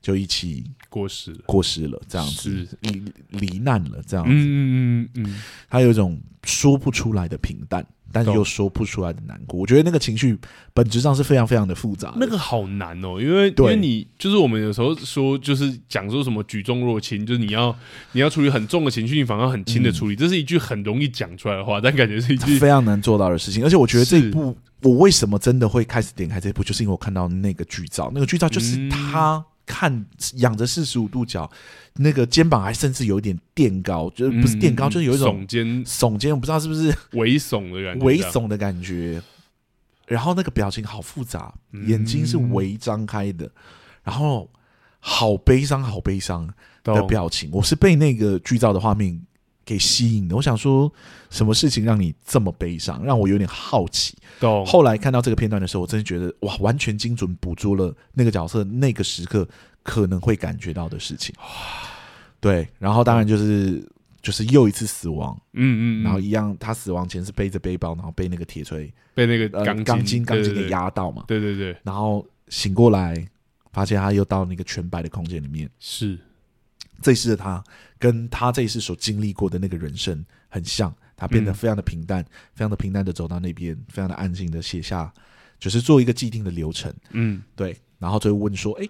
[0.04, 4.32] 就一起过世了，过世了，这样子，罹罹难了，这样子。
[4.32, 5.40] 嗯嗯嗯，
[5.70, 7.84] 他有一种说不出来的平淡。
[8.12, 10.38] 但是又说不出来的难过，我觉得那个情绪
[10.72, 12.18] 本质上是非常非常的复杂的。
[12.20, 17.76] 那个好难哦，因为因为你就是我们有时候说，就是讲说什么举重若轻，就是你要
[18.12, 23.64] 你要处理很重的情绪，你反而很轻的处理，这是一句很容易讲出来的话，但感觉是一句非常难做到的事情。
[23.64, 31.50] 而且我觉得这一部，我为什么真的会开始点开这一部，就是因为我看到那个剧照，那个剧照就是他看仰着四十五度角。
[31.96, 39.22] 那个肩膀还甚至有一点垫高，就是不是垫高，嗯、就是有一种耸肩，耸肩，我不知道是不是猥耸的感觉，猥耸的感觉。
[40.08, 41.54] 然后那个表情好复杂，
[41.86, 43.52] 眼睛是微张开的，嗯、
[44.02, 44.50] 然后
[44.98, 47.48] 好悲伤，好悲伤的表情。
[47.52, 49.20] 我是被那个剧照的画面
[49.64, 50.36] 给吸引的。
[50.36, 50.92] 我想说，
[51.30, 53.02] 什么事情让你这么悲伤？
[53.04, 54.16] 让我有点好奇。
[54.66, 59.48] 后来看到这个片段的时候，我真的觉得哇，完全精准捕捉了那个角色那个时刻
[59.82, 61.34] 可能会感觉到的事情，
[62.40, 63.86] 对，然后当然就是、嗯、
[64.20, 73.26] 就是又一次死亡，嗯，嗯嗯，然后一样，他死亡前是背着背包，然后被那个铁锤，被那个钢钢筋钢筋给压到嘛，对对对，然后醒过来，
[73.72, 76.18] 发现他又到那个全白的空间里面，是
[77.02, 77.62] 这一世的他
[77.98, 85.12] 跟他这一世所经历过的那个人生很像，他变得非常的平淡，嗯、非常的平淡的走到那边，非常的安静的写下，
[85.58, 87.76] 就是做一个既定的流程，嗯，对。
[87.96, 88.86] 然后就问说：“哎，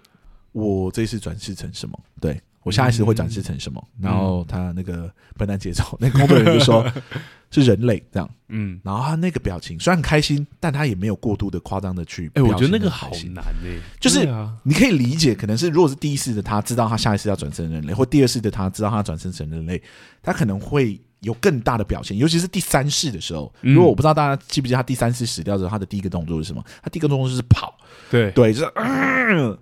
[0.50, 1.96] 我这次转世成什么？
[2.20, 6.85] 对，我下一次会展示成什么？”嗯、然后他那个笨蛋节奏，那个工作人员就说：
[7.53, 12.31] “是人类这样。”嗯，然后他那个表情虽然开心，但他也没有过度的夸张的去。
[12.35, 14.29] 哎，我觉得那个好难哎，就是
[14.62, 19.83] 你可以理解，可能是如果是第一次的他知道他下一次要转身人类，或第二次的他知道他转生成人类，
[20.22, 22.16] 他可能会有更大的表现。
[22.16, 26.62] 尤其是第三世的时候，如果我不知道大家记不记得他第三世死掉之后，他的第一个动作是什么？
[26.83, 27.77] 他第一个动作就是跑。
[28.11, 29.59] 对对，就是，嗯，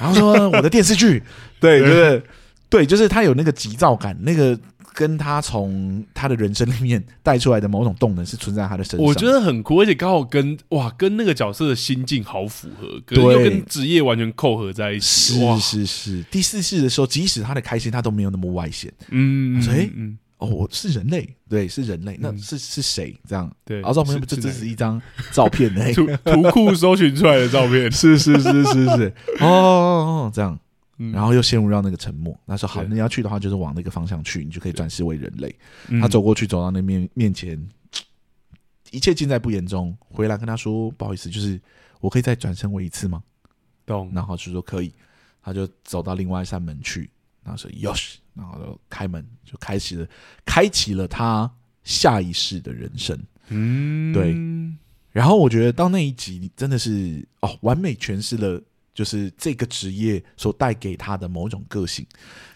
[0.00, 1.22] 然后说我的电视剧，
[1.60, 2.22] 对，就是，
[2.68, 4.58] 对，就是他有那个急躁感，那个
[4.94, 16.22] 跟他从他的人生里面带出来的某种动能是存在他的身上，我觉得很酷，而且刚好跟哇，跟那个角色的心境好符合，跟职业完全扣合在一起，是是是。
[16.30, 20.16] 第四世的时候，即使他的开心，他都没有那么外显，嗯，所以嗯。
[20.40, 23.14] 哦，我是人类，对，是人类，那是是谁？
[23.28, 25.00] 这样，对，然后照片不就只是一张
[25.32, 25.84] 照片呢？
[25.92, 30.58] 图图库搜寻出来的照片， 是是是是是，哦，这样，
[31.12, 32.34] 然后又陷入到那个沉默。
[32.46, 35.54] 他说好，你要去的话，就是往那个方向去，你就可以转世为人类。
[36.00, 37.62] 他走过去，走到那面面前，
[38.90, 39.94] 一切尽在不言中。
[40.08, 41.60] 回来跟他说，不好意思，就是
[42.00, 43.22] 我可以再转生为一次吗？
[43.84, 44.10] 懂。
[44.14, 44.90] 然后就说可以，
[45.42, 47.10] 他就走到另外一扇门去。
[47.42, 50.06] 然后说：“哟西，然后就开门，就开启了，
[50.44, 51.50] 开启了他
[51.84, 53.16] 下一世的人生。
[53.50, 54.34] 嗯，对。
[55.12, 58.62] 然后我觉得到那一集真的是哦，完美诠释了
[58.94, 62.06] 就是这个职业所带给他的某种个性。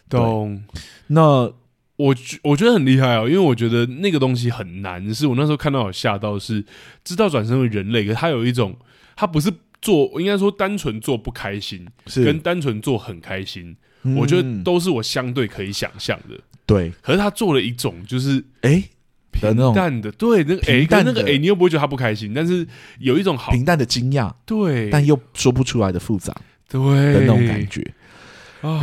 [0.08, 0.62] 懂。
[1.08, 1.52] 那
[1.96, 5.12] 我我觉得很厉害哦，因为我觉得那个东西很难。
[5.12, 6.64] 是我那时候看到有吓到，是
[7.02, 8.76] 知道转身为人类，可是他有一种，
[9.16, 16.38] 他不是做，应该说单纯做不开心，是跟单纯做很开心，嗯、我觉得都是我相对可以想象的。
[16.64, 18.70] 对，可是他做了一种，就是哎。
[18.70, 18.90] 诶
[19.34, 22.64] 平淡的，对，那个哎，但那个哎，你又不会觉得他不开心，但是
[23.00, 26.32] 有一种好平淡的惊讶，对，但又说不出来的复杂，
[26.68, 27.84] 对的那种感觉。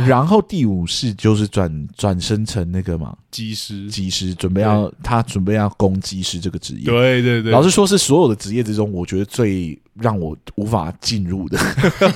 [0.06, 7.50] 然后第五世就是转转身成那个嘛，机师，机师准备要他准备要攻机师这个职业，对对对。
[7.50, 11.58] 老实说，是所有的职业之中，我觉得最让我无法进入的，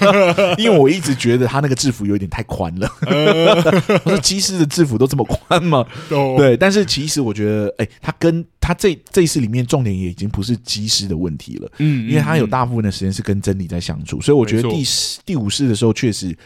[0.59, 2.89] 因为我一直觉得他那个制服有点太宽了。
[4.05, 5.85] 我说机师的制服都这么宽吗？
[6.09, 14.85] 对，但是其实我觉得，哎，他跟他这这一世里面重点也已经不是机师的问题了，嗯，因为他有大部分的时间是跟真理在相处，所以我觉得第
[15.25, 16.37] 第五世的时候确实。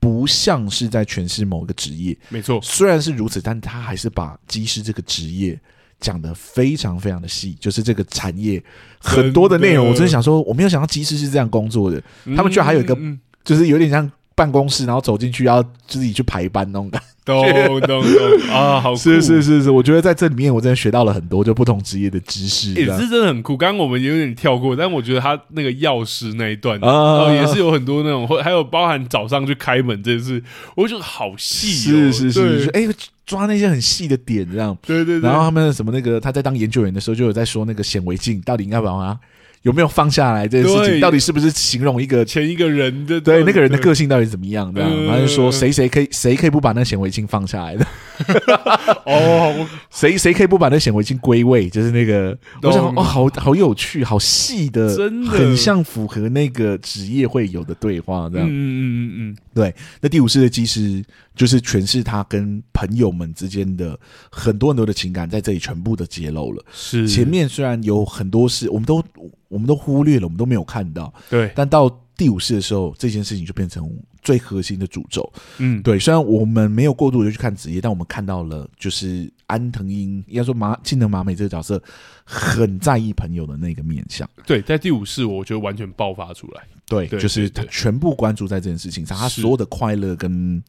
[0.00, 2.60] 不像是在诠释某个职业，没错。
[2.62, 5.58] 虽然是如此，但他还是把技师这个职业
[6.00, 8.62] 讲得非常非常的细，就是这个产业
[9.00, 9.88] 很多的内容。
[9.88, 12.02] 我真的想说，我没有想到技师是这样工作的，
[12.36, 12.96] 他们居然还有一个，
[13.44, 14.10] 就是有点像。
[14.38, 17.02] 办公室，然后走进去要自己去排班那种感。
[17.02, 23.56] 觉，懂懂懂啊，好酷， 是是是是，我觉得在这里面我真的学到了很多，就不同职业的知识，也是真的很酷。
[23.56, 30.42] 刚刚我们有点跳过，但我觉得他那个药师那一段啊，也是有很多那种，或还有包含早上去开门这件事，
[30.76, 32.88] 我觉得好细，是是是，哎，
[33.26, 35.28] 抓那些很细的点，这样，对对对。
[35.28, 39.18] 然后他们什么那个他在当研究员的时候，就有在说那个显微镜到底应该把它。
[39.62, 41.00] 有没有放下来这件事情？
[41.00, 44.72] 到底是不是形容一个前一个人的对那个人的个性到底怎么样？
[44.74, 47.86] 这样，还是说谁谁可以谁可以不把那显微镜放下来的？
[49.04, 51.68] 哦， 谁谁可以不把那显微镜归位？
[51.68, 58.46] 就是那个，我想哦，好好有趣，好细的，真的很像符合那个职业会有的对话这样。
[58.48, 59.74] 嗯嗯嗯嗯，对。
[60.00, 61.04] 那第五世的机师
[61.34, 63.98] 就是诠释他跟朋友们之间的
[64.30, 66.64] 很多很多的情感，在这里全部的揭露了。
[66.72, 69.04] 是前面虽然有很多事，我们都。
[69.48, 71.10] 我们都忽略了，我们都没有看到。
[71.30, 73.90] 对，但到第五世的时候，这件事情就变成
[74.28, 75.32] 最核心的诅咒。
[75.56, 75.98] 嗯，对。
[75.98, 81.82] 虽然我们没有过度的去看职业，但我们看到了，就是安藤英，应该说麻近藤麻美这个角色
[82.24, 84.28] 很在意朋友的那个面相。
[84.44, 86.62] 对，在第五世，我觉得完全爆发出来。
[86.84, 90.62] 对，对就是他全部关注在这件事情上，他所有的快乐跟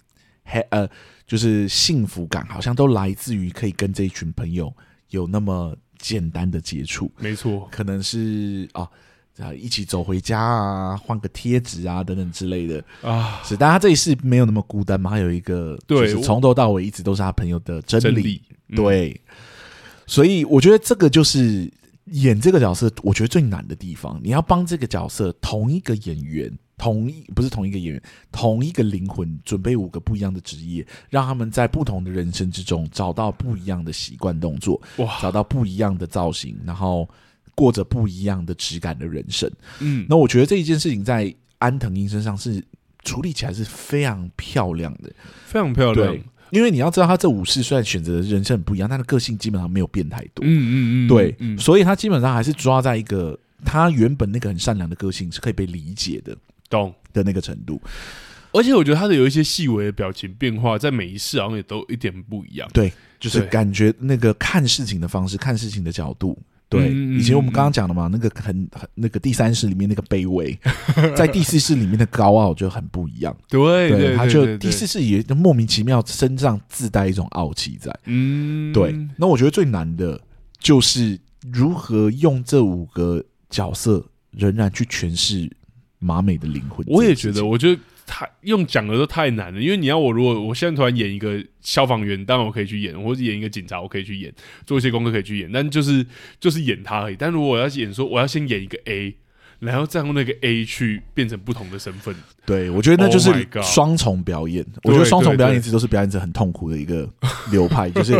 [0.70, 0.88] 呃，
[1.28, 4.74] 就是幸福感，好像都来自于可以跟这一群朋友
[5.10, 5.76] 有那么。
[6.01, 8.88] 简单的接触，没错，可能是啊，
[9.54, 13.42] 一起走回家啊，换个贴纸啊，等等之类的啊。
[13.44, 15.12] 是，但他这一世没有那么孤单嘛？
[15.12, 18.04] 他有一个，对，就是从头到尾一直都是他朋友的真理。
[18.04, 19.22] 真理嗯、对，
[20.06, 21.72] 所以我觉得这个就是
[22.06, 24.20] 演这个角色，我觉得最难的地方。
[24.24, 26.52] 你要帮这个角色同一个演员。
[26.82, 37.06] 同一不是同一个演员，同一个灵魂，准备五个不一样的职业，让他们在不同的人生之中找到不一样的习惯动作，哇，找到不一样的造型，然后
[37.60, 39.51] 过着不一样的质感的人生。
[39.82, 42.64] 嗯，那我觉得这一件事情在安藤英身上是
[43.03, 45.12] 处理起来是非常漂亮的，
[45.45, 46.18] 非常漂亮。
[46.51, 50.43] 因为你要知道，他这五世虽然选择的人生很不一样，他的个性基本上没有变太多。
[50.43, 50.74] 嗯嗯
[51.05, 56.34] 嗯，对，所以他基本上还是抓在一个他原本那个很善良的个性是可以被理解的。
[56.70, 57.82] 懂的那个程度，
[58.51, 62.70] 而且我觉得他的有一些细微的表情变化，在每一世好像也都一点不一样。
[62.72, 66.38] 对，就是感觉那个看事情的方式，看事情的角度。
[66.70, 70.57] 对，以前我们刚刚讲的嘛，那个很很那个第三世里面那个卑微，
[71.17, 73.36] 在第四世里面的高傲就很不一样。
[73.49, 77.91] 对，对，他就第四世也莫名其妙身上自带一种傲气在。
[78.05, 78.95] 嗯，对。
[79.17, 80.22] 那我觉得最难的
[80.59, 81.20] 就是
[81.51, 85.51] 如何用这五个角色仍然去诠释。
[86.01, 89.62] 马美的灵魂，我也觉得，我觉得太用讲的都太难了。
[89.62, 94.34] 因为你要我，如果我现在突然演一个消防员，当然我可以去演；或者演一个警察，我可以去演，
[94.66, 95.51] 做一些功课可以去演。
[95.51, 96.03] 但就是
[96.39, 97.16] 就是演他而已。
[97.16, 99.16] 但如果我要演说，我要先演一个 A，
[99.60, 102.16] 然后再用那个 A 去变成不同的身份。
[102.45, 104.64] 对，我觉得那就是双重表演。
[104.84, 107.07] Oh、我觉得双重表演一直都是表演者很痛苦的一个
[107.51, 108.14] 流派， 就是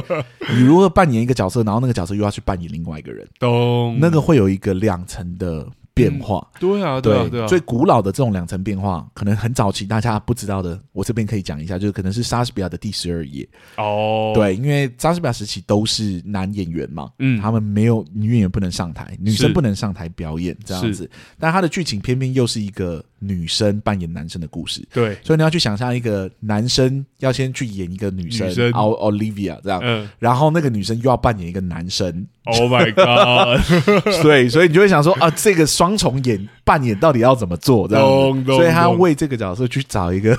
[0.54, 3.98] 你如何扮演一个角色，然后那个角色又要去扮演另外一个人，懂？
[4.00, 5.68] 那个会有一个两层的。
[6.00, 6.48] 变化。
[6.54, 7.48] 嗯、对啊，对啊，对啊。
[7.48, 13.48] 最古老的这种两层变化，可能很早期大家不知道的，我这边可以讲一下，就是可能是莎士比亚的第十二页。
[13.78, 21.10] 哦，对，因为莎士比亚时期都是男演员嘛，嗯，他们没有女演员不能上台，女生不能上台表演这样子。
[21.38, 24.88] 但他的剧情偏偏又是一个女生扮演男生的故事。
[24.94, 32.28] 对，所以你要去想象一个男生要先去演一个女生，女生 Olivia 这样，嗯，然后那个女生又要扮演一个男生。
[32.46, 33.62] Oh my god！
[34.24, 37.88] 对，所以你就会想说啊，这个双重演扮演到底要怎么做？
[37.88, 40.36] 这样，所以他要为这个角色去找一个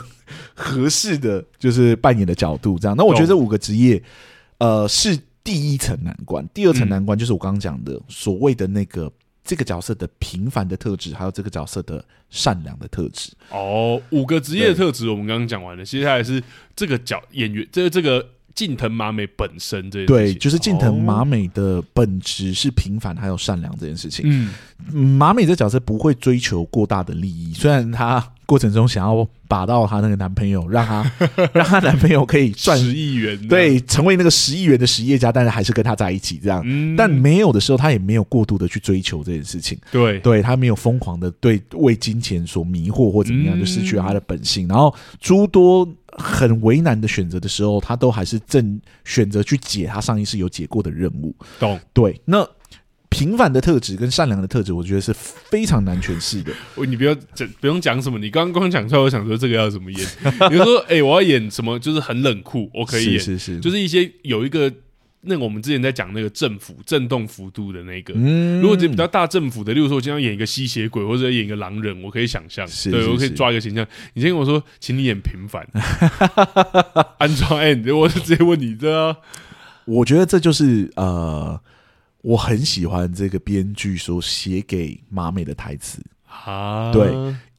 [0.54, 2.78] 合适的，就是扮演的角度。
[2.78, 4.02] 这样，那我觉得这五个职业，
[4.58, 6.44] 呃，是第一层难关。
[6.52, 9.12] 第二层难关就是我刚刚讲的所谓的那个
[9.44, 13.30] 这个角色的平凡的特质，还有这个角色的善良的特质。
[13.50, 16.42] 哦，五个职业的特质我们刚刚讲完了，接下来是
[16.74, 18.26] 这个角演员，这个这个。
[18.54, 24.24] 近藤麻美本身这对，就是近藤麻美的本质是平凡还有善良这件事情。
[24.26, 31.08] 嗯，麻美这角色不会追求过大的利益，虽然她过程中想要把到她那个男朋友，让她
[31.54, 36.60] 让她男朋友可以赚十亿元，对，成为那个十亿元的实业家，但是还是跟她在一起这样。
[36.64, 39.78] 嗯，但没有的时候，她也没有过度的去追求这件事情。
[39.92, 44.66] 对，对她没有疯狂的对为金钱所迷惑或怎么样，就失去了她的本性。
[44.66, 45.88] 然后诸多。
[46.18, 51.32] 很为难的选择的时候，他都还是正选择去解他上一世有解过的任务。
[51.60, 51.78] 懂？
[51.94, 52.20] 对。
[52.24, 52.44] 那
[53.10, 56.52] 平凡的特质跟善良的特质，我觉得是非常难诠释的。
[56.86, 58.18] 你不要讲，不用讲什么。
[58.18, 60.06] 你刚刚讲出来，我想说这个要怎么演？
[60.48, 61.78] 比如说，哎、欸，我要演什么？
[61.78, 63.20] 就是很冷酷，我可以演。
[63.20, 64.72] 是是是，就是一些有一个。
[65.22, 73.86] 那个我们之前在讲那个振幅震动幅度的那个，嗯如果是比较大振幅的，例如说我经常演一个吸血鬼或者演一个狼人，我可以想象，对，我可以抓一个形象。
[74.14, 75.62] 你先跟我说，请你演平凡，
[77.20, 79.14] 安装哎，我就直接问你这，
[79.84, 81.60] 我觉得这就是呃，
[82.22, 87.12] 我很喜欢这个编剧所写给马美的台词啊，对，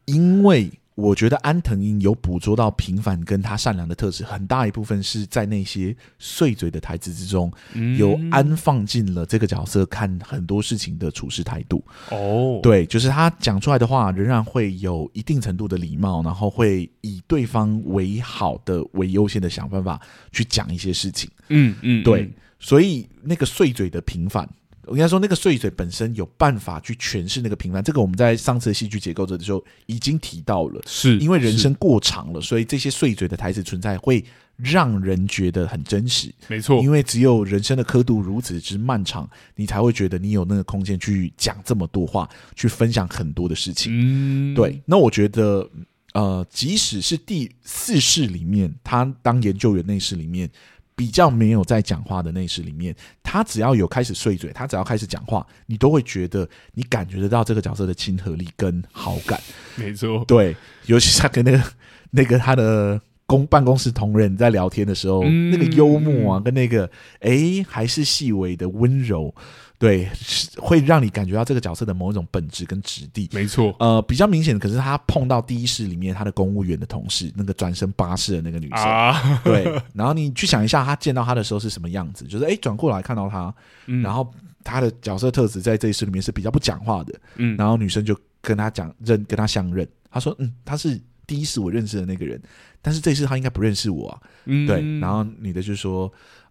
[0.05, 0.72] 因为。
[0.95, 7.51] 我觉得安藤樱有捕捉到平凡跟他善良的特质，很大一部分是在那些碎嘴的台词之中，
[7.97, 11.84] 有安放进了这个角色看很多事情的处事态度。
[12.09, 19.99] 哦，对，就是他讲出来的话仍然会有一定程度的礼貌，然后会以对方为好的为优先的想办法
[20.32, 21.28] 去讲一些事情。
[21.47, 22.30] 嗯嗯，对，
[22.62, 24.47] 所以那个碎嘴的平凡。
[24.88, 27.84] 我应该说，那个碎嘴本身有办法去诠释那个平凡。
[27.84, 34.26] 这个我们在上次的戏剧结构者的时候已经提到了，是因为人生过长了，所以这些碎嘴的台词存在会
[34.57, 36.34] 让人觉得很真实。
[36.47, 43.91] 没错，因为只有人生的刻度如此之漫长，你才会觉得你有那个空间去讲这么多话，去分享很多的事情。
[43.93, 44.82] 嗯，对。
[44.88, 45.70] 那我觉得，
[46.14, 50.49] 呃，即使是第四世里面，他当研究员那世里面。
[51.02, 59.41] 比较没有在讲话的内饰里面，他只要有开始碎嘴，他只要开始讲话，你都会觉得你感觉得到这个角色的亲和力跟好感。
[59.76, 61.64] 没错，对，尤其是他跟那个
[62.12, 66.88] 那个他的公办公室同仁在聊天的时候，嗯、那个幽默啊，跟那个
[67.22, 69.34] 哎，还是细微的温柔。
[69.82, 70.08] 对，
[70.58, 73.28] 会让你感觉到这个角色的某一种本质跟质地。
[73.34, 79.64] 没错，呃，比较明显的，可是他碰到第一世里面他的公务员的同事，那个转身巴士的那个女生，啊、对。
[79.96, 82.26] 然后你去想一下，他见到他的时候是什么样子？
[82.26, 83.52] 就是哎，转过来看到他，
[83.88, 84.32] 嗯、然后
[84.64, 87.58] 他的角色特质在这一世里面是比较不讲话的，嗯。
[87.58, 92.40] 然后女生就跟他讲认，跟他相认，他说嗯，他是第一世我认识的那个人，
[92.84, 95.00] 但是这一世他应该不认识我啊，嗯，对。
[95.00, 96.04] 然后女的就说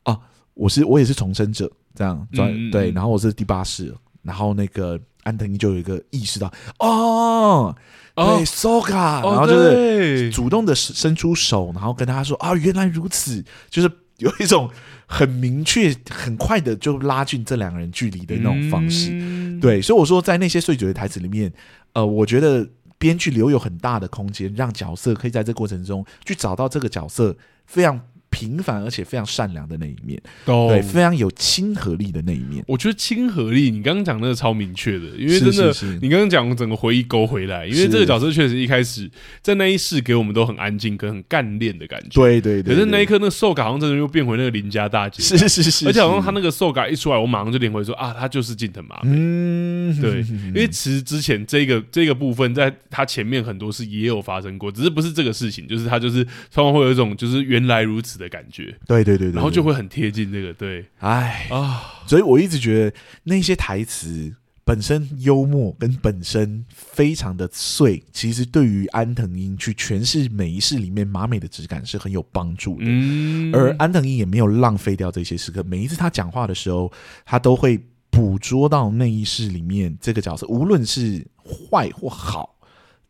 [0.03, 0.13] 哦。
[0.15, 0.21] 啊
[0.61, 7.75] 我是我也是重生者，这样转、嗯、对，然后我是第八世，然后那个安藤樱就有一个意识到，哦，
[8.15, 14.69] 对，Soka，、哦、然后就是主动的伸出手，然后跟他说啊，原来如此，就是有一种
[15.07, 21.51] 很明确、很快的就拉近这两个人距离的那种方式，嗯、对，所以我说在那些碎嘴的台词里面，
[21.95, 27.35] 呃，我觉得编剧留有很大的空间，让角色可以在这过程中去找到这个角色
[27.65, 27.99] 非常。
[28.31, 32.65] 平凡而且非常善良的那一面，对，非常有亲和力的那一面。
[32.67, 39.11] 我觉得亲和力，你刚刚讲那个超明确的，因为真的，你刚刚讲整个回忆勾回来，因为这个角色确实一开始
[39.43, 42.21] 在那一世给我们都很安静跟很干练的感觉。
[42.21, 42.75] 对对对。
[42.75, 45.23] 可是那一刻，那个受感好像真的又变回那个邻家大姐。
[45.23, 45.87] 是是是。
[45.87, 49.11] 而且好像他那个受感一出来，我马上就连回说啊，他就是近藤麻美。
[49.13, 50.21] 嗯，对。
[50.21, 58.73] 因为其实之前这个这个部分，在他前面很多事也有发生过，只是不是这个事情，就是他就是常常会有一种就是原来如此的感觉。
[58.87, 59.01] 对。
[59.01, 64.31] 对对对，然后就会很贴近这个，对，哎啊，所以我一直觉得那些台词
[64.63, 72.85] 本身幽默跟本身非常的碎，其实对于安藤英去诠释每一世里面麻美的质感是很有帮助的。
[72.87, 76.93] 嗯，而安藤英也没有浪费掉这些时刻，每一次他讲话的时候，
[77.25, 82.55] 他都会捕捉到那一世里面这个角色，无论是坏或好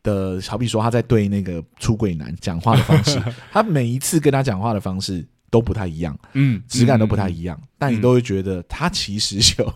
[0.03, 3.21] 的，好比说他在对那个出轨男讲话的方式，
[3.51, 9.73] 他每一次跟他讲话的方式都不太一样，嗯，质感都不太一样，嗯、但你都会觉得他其实有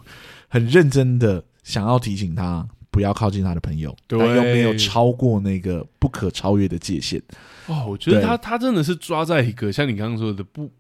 [0.47, 7.21] 很认真的想要提醒他不要靠近他的朋友，对但又没有超过那个不可超越的界限。
[7.67, 10.71] 哦，我觉得他他真的是抓在一个像你刚刚说的不。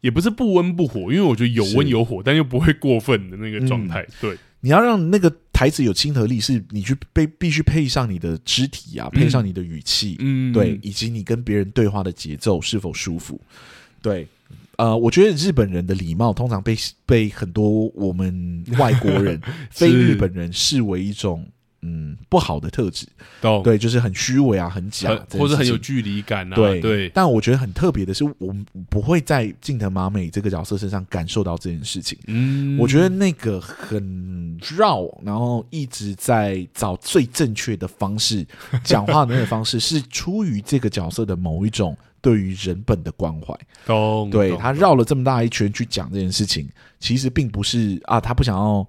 [0.00, 4.00] 也不是不温不火，因为我觉得有温有火，但又不会过分的那个状态。
[4.02, 5.28] 嗯、对，你要让那个
[5.58, 13.40] 台词有亲和力，是你去被必须配上你的肢体啊，配上你的语气，嗯，对，以及你跟别人对话的节奏是否舒服。
[14.00, 14.24] 对，
[14.76, 21.44] 呃，我觉得日本人的礼貌通常被被很多我们外国人、是 非日本人视为一种。
[21.80, 23.06] 嗯，不好的特质，
[23.40, 26.56] 懂对，就是很虚伪啊，很假，或者很有距离感啊。
[26.56, 32.18] 对对，但我觉得很特别的是，我们不会在近藤麻美这个角色身上感受到这件事情。
[32.26, 38.44] 嗯，我觉得那个很绕，然后一直在找最正确的方式
[38.82, 43.56] 讲话的那个方式，是出于这个角色的某一种对于人本的关怀。
[43.86, 46.68] 懂，对他绕了这么大一圈去讲这件事情，
[46.98, 48.84] 其实并不是啊，他不想要。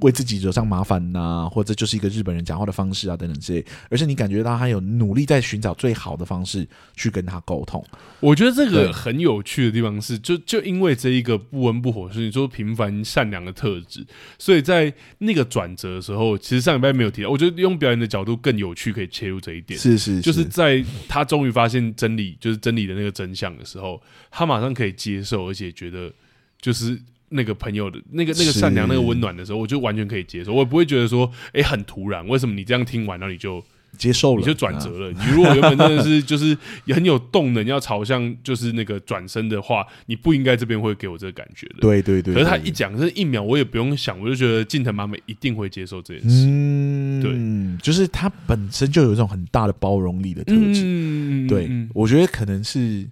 [0.00, 6.66] 为自己惹上麻烦呐、啊，或者就是一个日本人讲话的方式啊，等等之类，而是你感觉到他有努力在寻找最好的方式
[6.96, 7.84] 去跟他沟通。
[8.20, 14.04] 我觉得这个很有趣的地方是，就就因为这一个不温不火，是你说平凡善良的特质，
[14.38, 17.30] 所以在那个转折的时候，其实上礼拜没有提到。
[17.30, 19.78] 我觉得用表演的角度更有趣，可以切入这一点。
[19.78, 26.12] 是是是，就是在他终于发现真理，就是真理的那个真相的时候，他马上可以接受，而且觉得
[26.60, 27.00] 就是。
[27.30, 33.62] 那个朋友的那个那个善良那个温暖的时候，我就完全可以接受，我也不会觉得说，哎，很突然，为什么你这样听完，然后你就
[33.96, 35.10] 接受了，你就转折了？
[35.12, 41.76] 你如果原本真的是就是也很有动能要朝向就是那个转身的话，你不应该这边会给我这个感觉的。
[41.80, 42.32] 对对对。
[42.34, 46.46] 可是他一讲这一秒，我也不用想，我就觉得近藤麻美一定会接受这件事。
[46.48, 50.82] 嗯，对，就是他本身就有一种很大的包容力的特质。
[50.84, 53.06] 嗯，对，我觉得可能是。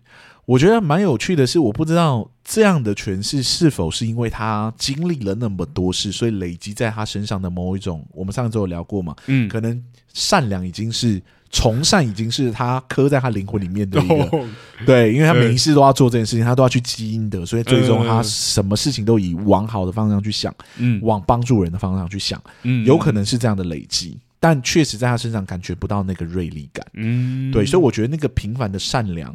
[0.47, 8.07] 我觉得蛮有趣的是，我不知道这样的诠释是否是因为他经历了那么多事，所以累积在他身上的某一种。
[8.13, 9.15] 我们上周有聊过嘛？
[9.27, 9.83] 嗯，可能
[10.15, 11.21] 善良已经是
[11.51, 14.45] 从善，已经是他刻在他灵魂里面的一个。
[14.87, 29.35] 对，因为他每一次都要做这件事情，他都要去积阴德，所以最终他什么事情都以往好的方向去想，嗯，往帮助人的方向去想，嗯，有可能是这样的累积，但确实在他身上感觉不到那个锐利感，嗯，对，所以我觉得那个平凡的善良。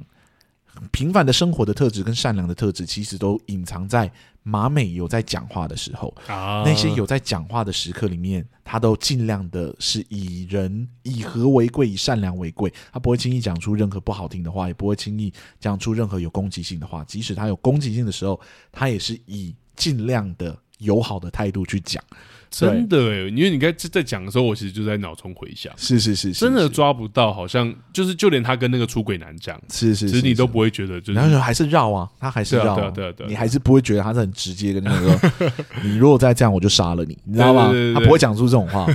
[0.92, 4.12] 平凡的生活的特质跟善良的特质，其实都隐藏在
[4.42, 6.12] 马美有在讲话的时候。
[6.28, 12.74] 啊，那些有在讲话的时刻里面，他都尽量的是以人以和为贵，以善良为贵。
[12.92, 17.04] 他不会轻易讲出任何不好听的话，也不会轻易讲出任何有攻击性的话。
[17.04, 18.40] 即使他有攻击性的时候，
[18.72, 22.04] 他也是以尽量的友好的态度去讲。
[22.52, 35.32] 真的哎，因为你刚才在讲的时候，我其实就在脑中回想，是是是，真的抓不到，好像就是就连他跟那个出轨男讲，是是，其实你都不会觉得，就是然后还是绕啊，他还是绕，对对对，你还是不会觉得他是很直接跟那个，
[35.82, 37.72] 你如果再这样，我就杀了你，你知道吗？
[37.94, 38.86] 他不会讲出这种话。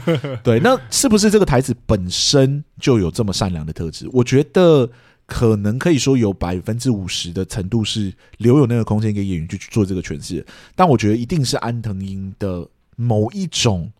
[0.44, 4.06] 对，那是不是这个台词本身就有这么善良的特质？
[4.12, 4.86] 我觉得
[5.24, 10.44] 可能可以说有百分之五十的程度是留有那个空间给演员去做这个诠释，
[10.74, 12.68] 但我觉得一定是安藤英的。
[12.96, 13.92] 某一种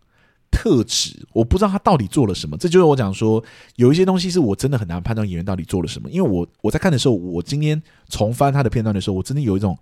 [0.51, 2.57] 特质，我不知道他到底做了什么。
[2.57, 3.43] 这就是我讲说，
[3.77, 6.11] 有一些东西是我真的很难判断演员到底做了什么。
[6.11, 9.77] 因为我我在看的时候，我今天重翻他的片段的时候，我真的有一种。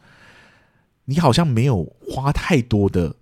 [1.08, 3.16] 你好像没有花太多的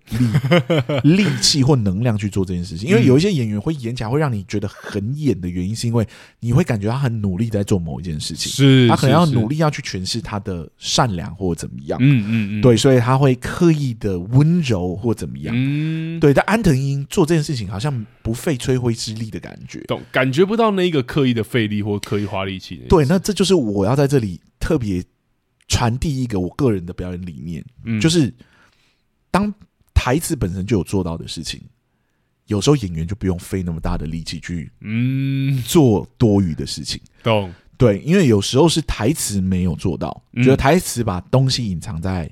[1.02, 6.06] 力 力气或能量去做这件事情，因为有一些演员会演起来会让你觉得很演的原因，是因为
[6.40, 16.32] 你会感觉他很努力在做某一件事情，是他可能要努力要去诠释他的善良或怎么样，嗯嗯嗯，对，所以他会刻意的温柔或怎么样，嗯，对。
[16.32, 20.00] 但安藤樱做这件事情好像不费吹灰之力的感觉，懂？
[20.10, 22.80] 感觉不到那一个刻意的费力或刻意花力气。
[22.88, 25.04] 对，那这就是我要在这里特别。
[25.66, 28.32] 传递一个我个人的表演理念，嗯，就是
[29.30, 29.52] 当
[29.94, 31.60] 台词本身就有做到的事情，
[32.46, 37.00] 有时候演员就不用费那么大的力气去，嗯，做多余的事情。
[37.22, 37.52] 懂？
[37.78, 42.30] 对，因为有时候是台词没有做到，觉得台词把东西隐藏在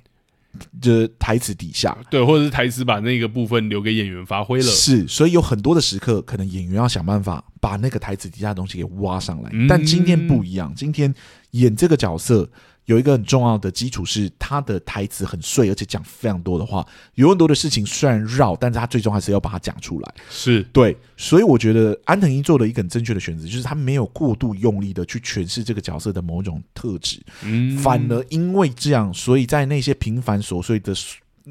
[0.81, 4.65] 就是台词底下，对，或者是台词把那个部分留给演员发挥了。
[4.65, 9.51] 是，所以有很多的时刻，可能演员要想办法把那个台词底下的东西给挖上来。
[9.69, 11.13] 但今天不一样，今天
[11.53, 12.49] 演这个角色。
[12.87, 16.87] 有一个很重要的基础是，他的台词很碎，而且讲非常多的话。
[17.15, 20.15] 有很多的事情虽然绕，但是他最终还是要把它讲出来。
[20.29, 30.93] 是对，所以我觉得安藤英做了一个很正确的选择，就是他没有过度用力的去诠释这个角色的某种特质，嗯，反而因为这样，所以在那些平凡琐碎的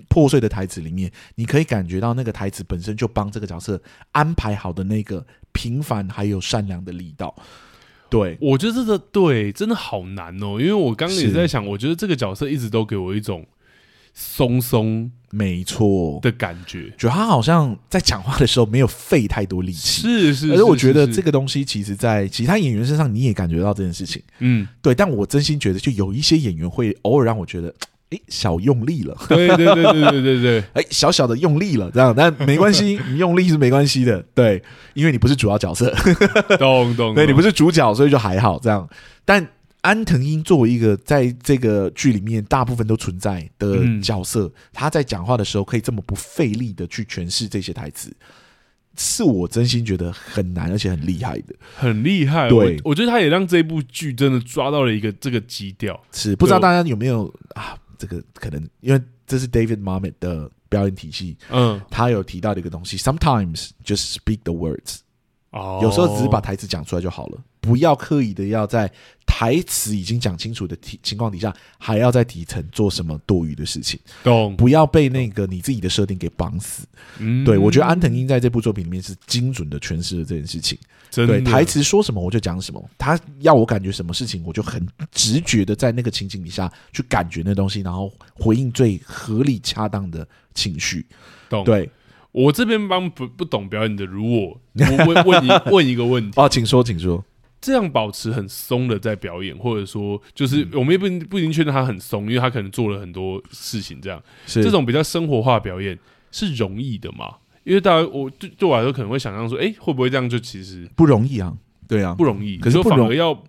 [0.10, 7.34] 破碎的台词里面，你可以感觉到那个台词本身就帮这个角色安排好的那个平凡还有善良的力道。
[8.12, 13.46] 对，我觉得这个对真的好难哦，因为我刚刚也在想，我觉得这个角色一直都给我一种
[14.14, 16.20] 松松，没错。
[16.22, 27.74] 的感觉，就他好像在讲话的时候没有费太多力气，是是，而且我觉得这个东西其实，在其他演员身上你也感觉到这件事情，嗯，对，但我真心觉得，就有一些演员会偶尔让我觉得。
[28.12, 34.62] 哎，小用力了，对对对对对对对，哎， 小小的用力了，这样，但没关系，你 用力是没关系的，对，
[34.94, 35.90] 因为你不是主要角色，
[36.60, 38.86] 懂懂，对，你不是主角，所以就还好这样。
[39.24, 39.48] 但
[39.80, 48.14] 安藤英作为一个在这个剧里面大部分都存在的角色，嗯、他在讲话的时候可以这么不费力的去诠释这些台词，
[48.98, 52.50] 是我真心觉得很难而且很厉害的，很厉害。
[52.50, 52.76] 对。
[52.84, 57.78] 我，我觉得他也让这部剧真的抓到了一个这个基调，是不知道大家有没有啊？
[58.02, 65.02] 这个可能因为这是 David Mamet 的表演体系，嗯，他有提到的一个东西，Sometimes just speak the words，
[65.52, 68.92] 哦，有时候只是把台词讲出来就好了，不要刻意的要在
[69.34, 74.58] 台词已经讲清楚的情情况底下，还要在底层做什么多余的事情，懂？
[74.58, 76.86] 不要被那个你自己的设定给绑死。
[77.18, 80.78] 嗯，对，我觉得安藤英在这部作品里面是精准的诠释了这件事情。
[81.12, 91.06] 对，台词说什么我就讲什么，他要我感觉什么事情，我就很直觉的在那个情景底下去感觉那东西，然后回应最合理恰当的情绪。
[91.50, 91.64] 懂？
[91.64, 91.90] 对，
[92.34, 97.24] 我这边帮不不懂表演的，如我，我问问你 问一个问题哦，请说，请说。
[97.62, 105.98] 这样保持很松的在表演，或者说就是我们也不不一定确定他很松，因为他可能做了很多事情，这样是这种比较生活化表演
[106.32, 107.36] 是容易的嘛？
[107.64, 111.54] 因为大家，我对对我来说可能会想象说，哎，会不会这样就其实不容易啊？
[111.88, 112.58] 对啊，不容易。
[112.58, 113.44] 可是反而要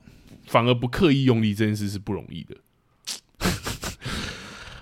[0.46, 2.56] 反而不刻意用力这件事是不容易的。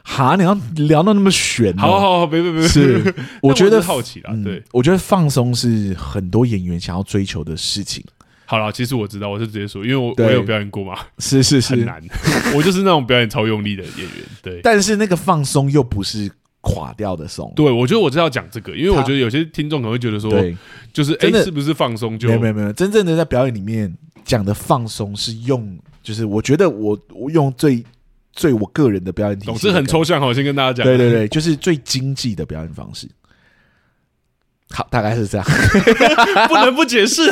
[0.02, 1.72] 哈，你要聊到那么玄？
[1.76, 4.34] 好好好，别别别，是我觉得好奇啦。
[4.42, 8.04] 对，我觉得放松是很多演员想要追求的事情。
[8.50, 12.02] 好了，其实我知道，我是直接说，因为我我有表演过嘛， 是是是，很难。
[12.56, 14.24] 我就是那种表演超用力的演员。
[14.42, 16.30] 对，但是那个放松又不是。
[16.62, 20.54] 垮掉的松，对，我觉得我是要讲这个，因为我觉得有些听众可能会觉得说，对，
[20.92, 22.28] 就是哎、欸，是不是放松就？
[22.28, 23.90] 没有没有没有，真正的在表演里面
[24.26, 27.82] 讲的放松是用，就是我觉得我我用最
[28.34, 33.08] 最我个人的表演体系，总之很抽象，好，先跟大家讲，对对对，就是最经济的表演方式。
[34.70, 35.46] 好，大概是这样，
[36.48, 37.22] 不能不解释，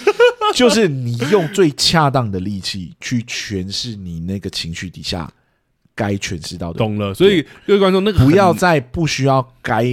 [0.54, 5.30] 就是你用最恰当的力气去诠释你那个情绪底下。
[5.94, 7.12] 该诠释到的，懂了。
[7.12, 9.84] 所以各位观众，那个不要在不需要该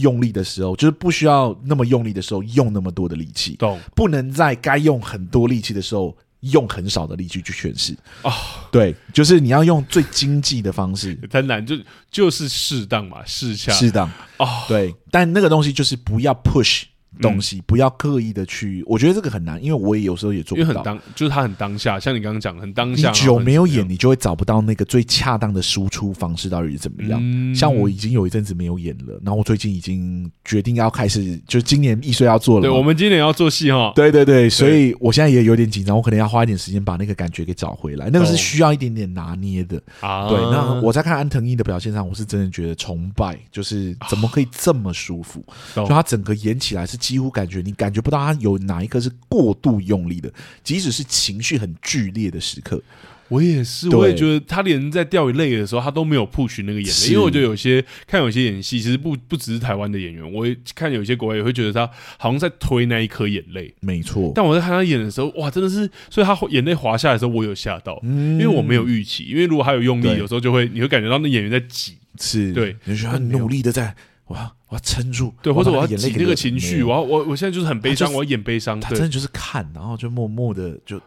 [0.00, 3.78] 用力的时候，就是不需要那么用力的时候用那么多的力气，懂？
[3.94, 6.16] 不能在该用很多力气的时候
[6.50, 8.32] 用很少的力气去诠释哦。
[8.70, 11.76] 对，就是你要用最经济的方式，很难，就
[12.10, 14.64] 就是适当嘛，适恰适当哦。
[14.68, 16.84] 对，但那个东西就是不要 push。
[17.20, 20.68] 东西不要刻意的去，我觉得这个很难，因为我也有时候也做不到。
[20.68, 23.10] 因为很当，就是他很当下，像你刚刚讲，很当下。
[23.10, 27.20] 你久没有演，你就会找不到那个最恰当的输出方式到底是怎么样。
[27.22, 32.62] 嗯、像我已经有一阵子没有演了，然后我最近已经决定要开始，就是今年艺穗要做了。
[32.62, 33.92] 对，我们今年要做戏哈。
[33.94, 38.10] 对对对，所以我现在也有点紧张，我可能要花一点时间把那个感觉给找回来。
[38.12, 40.28] 那个是需要一点点拿捏的啊。
[40.28, 45.44] 对，那我在看安藤樱的表现上，我是真的觉得崇拜，就是怎么可以这么舒服？
[45.74, 47.92] 啊、就他整个演起来是几乎感觉你感。
[47.96, 50.30] 觉不到他有哪一刻是过度用力的，
[50.62, 52.82] 即使是情绪很剧烈的时刻，
[53.28, 64.32] 我也是，我也觉得他连在掉眼泪的时候，他都没有 push 那个眼泪，因为我觉得有些看有些演戏，其实不不只是台湾的演员，我也看有些国外也会觉得他好像在推那一颗眼泪，没错。
[64.34, 73.94] 但我在看他演的时候，哇，真的是，所以他眼泪滑下来的时候，我有吓到，嗯，因为我没有预期，因为如果他有用力，有时候就会你会感觉到那演员在挤，是对，你觉得很努力的在
[74.26, 74.52] 哇。
[74.68, 78.80] 我要撑住，对，或者我要挤那个情绪，我要我我现在就是很悲伤，我要演悲伤。
[78.80, 81.00] 他真的就是看，然后就默默的就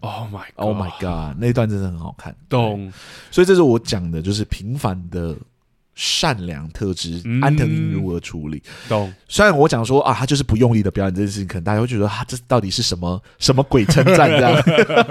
[0.00, 2.92] ，Oh my Oh my God，那一段真的很好看，懂？
[3.30, 5.34] 所以这是我讲的，就是平凡的
[5.94, 8.62] 善良特质，安藤樱如何处理？
[8.86, 9.10] 懂？
[9.28, 14.62] 虽然我讲说啊，他就是不用力的表演这件事情，可能大家会觉得啊，这到底是什么什么鬼称赞这样？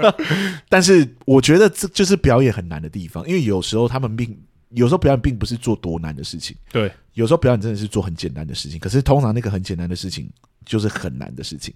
[0.70, 4.38] 但是我觉得这就是表演很难的地方，因为有时候他们并。
[4.70, 6.90] 有时候表演并不是做多难的事情，对。
[7.14, 10.28] 有时候表演真的是做很简单的事情，可是通常那个很简单的事情
[10.66, 11.72] 就是很难的事情。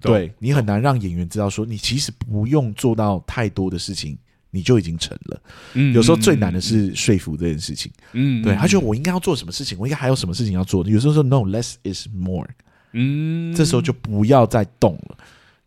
[0.00, 4.18] 对，你很难让演员知道说，你其实不用做到太多的事情，
[4.50, 5.42] 你就已经成了。
[5.72, 7.90] 嗯，有时候最难的是说服这件事情。
[8.12, 10.86] 嗯，对，他觉得我应该要做什么事情，我应该还有什么事情要做。
[10.86, 12.48] 有时候说 No，less is more。
[12.92, 15.16] 嗯，这时候就不要再动了。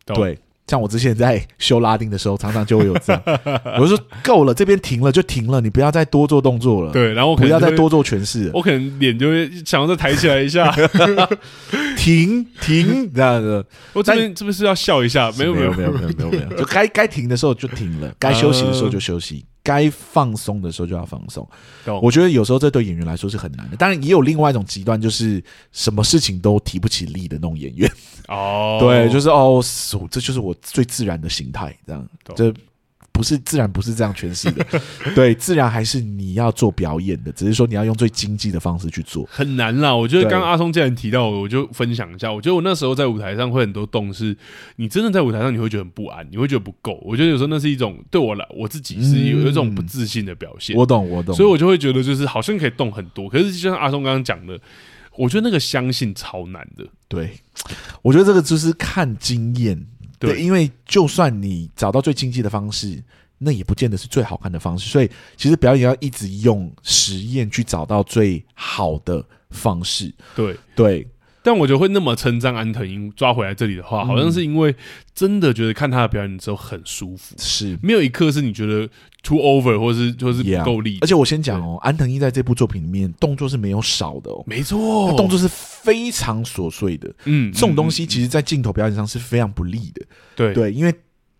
[0.04, 0.38] 对。
[0.66, 3.22] 像我之前在修拉丁的时候，常常就会有这样，
[3.78, 6.92] 我就说够了，这边停了就停了，你不要再多做动作了。
[6.92, 10.74] 对，然后我不要再多做诠释，我可能脸就会想要再抬起来一下，
[11.96, 13.64] 停停这样子。
[13.92, 15.30] 我这边是不是要笑一下？
[15.38, 19.44] 没有没有没有没有没有没有，就该该停的时候就停了， 该休息的时候就休息。
[19.46, 21.44] 呃该放松的时候就要放松，
[22.00, 23.76] 我觉得有时候这对演员来说是很难的。
[23.76, 25.42] 当然，也有另外一种极端，就是
[25.72, 27.90] 什么事情都提不起力的那种演员。
[28.28, 29.62] 哦，对，就是哦，
[30.10, 32.52] 这就是我最自然的形态，这样这。
[33.12, 34.62] 不是自然，不是这样诠释的。
[35.16, 39.96] 对，自然还是你要做表演的，只是说你要用最经济的方式去做，很难啦。
[39.96, 42.30] 我觉得刚刚阿松既然提到，我就分享一下。
[42.30, 44.36] 我觉得我那时候在舞台上会很多动，是
[44.76, 47.00] 你真的在舞台上你会觉得很不安，你会觉得不够。
[47.06, 50.76] 我觉得有时候那是一种对我来我自己是有有一种不自信的表现。
[50.76, 51.34] 我懂，我懂。
[51.34, 54.60] 所以我就会觉得就是好像可以动很多，可是就像阿松刚刚讲的，
[55.16, 56.86] 我觉得那个相信超难的。
[57.08, 57.38] 对，
[58.02, 59.86] 我觉得这个就是看经验。
[60.18, 63.02] 对，因为就算你找到最经济的方式，
[63.38, 64.88] 那也不见得是最好看的方式。
[64.88, 70.12] 所以，其实表演要一直用实验去找到最好的方式。
[70.34, 71.06] 对对。
[71.46, 74.74] 但我觉得会那么称赞安藤英抓回来这里的话，好像是因为
[75.14, 77.78] 真的觉得看他的表演的时候很舒服，是。
[77.80, 78.90] 没有一刻是你觉得
[79.22, 80.98] too over 或是或是不够力。
[81.02, 87.08] 而且我先讲哦，安藤英在这部作品里面动作是没有少的哦，没错，动作是非常琐碎的。
[87.26, 90.04] 嗯，这种东西其实在镜头表演上是非常不利的。
[90.34, 90.52] 对。
[90.52, 90.92] 对，因为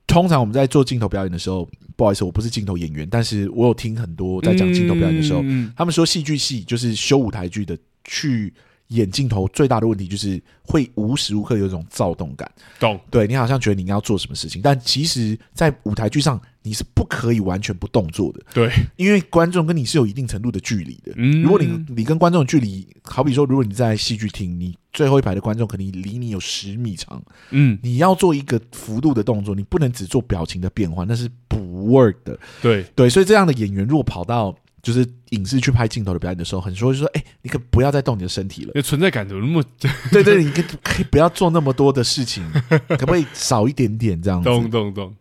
[0.07, 5.43] 通常我们在做镜头表演的时候，不好意思，我不是镜头演员，但是我有听很多在讲镜头表演的时候，
[5.77, 8.55] 他们说戏剧系就是修舞台剧的去。
[8.89, 21.13] 演镜头最大的问题就是会无时无刻有一种躁动感，动对，你好像觉得你要做什么事情，但其实，在舞台剧上你是不可以完全不动作的，对，因为观众跟你是有一定程度的距离的。
[21.17, 32.39] 嗯，如果你你跟观众的距离，好比说，如果你在戏剧厅，你最后一排的观众可能离你有十米长，嗯，你要做一个幅度的动作，你不能只做表情的变换，那是不 work 的。
[32.63, 34.57] 对对，所以这样的演员如果跑到。
[34.87, 39.61] 就是影视去拍镜头的表演的时候，很多人就说：“哎、欸，你可不要再动你的身体了，存在感怎么那么……
[39.81, 42.49] 对，对对，你可可以不要做那么多的事情，
[42.91, 45.13] 可不可以少一点点这样子？”动动动。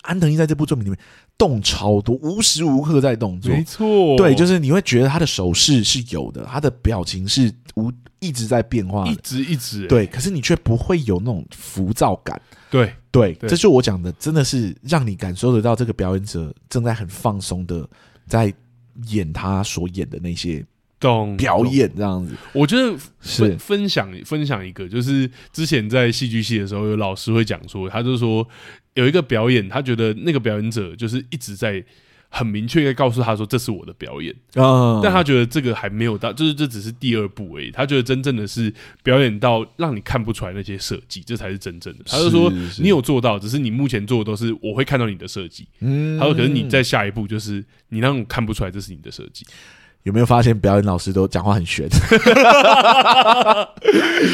[0.00, 0.98] 安藤英在这部作品里面
[1.36, 4.16] 动超多，无时无刻在动作，没错。
[4.16, 9.88] 对，就是你会觉得他的手势是有的，他的表情是无一直在变化，一直一直、欸。
[9.88, 12.40] 对，可是你却不会有那种浮躁感。
[12.70, 17.86] 对对，这就是我讲的，真的是让你感受得到这个表演者正在很放松的
[18.26, 18.50] 在。
[19.08, 20.64] 演他所演的那些
[21.36, 28.46] 表演这样子，我觉得分分享分享一个，就是之前在戏剧系的时候，有老师会讲说，他就说
[28.94, 31.84] 有一个表演，他觉得那个表演者就是一直在。
[32.28, 37.70] 很明确的告诉他说，这是我的表演，啊，但他觉得这个还没有到，就是这只是第二步而已。
[37.70, 38.72] 他觉得真正的是
[39.02, 42.00] 表演到让你看不出来那些设计，这才是真正的。
[42.06, 45.66] 他就说你有做到，只是你目前做的都是我会看到你的设计。
[45.80, 49.46] 嗯，他说可是你在下一步就是你让我看不出来这是你的设计。
[50.02, 51.88] 有没有发现表演老师都讲话很悬？
[51.90, 51.96] 可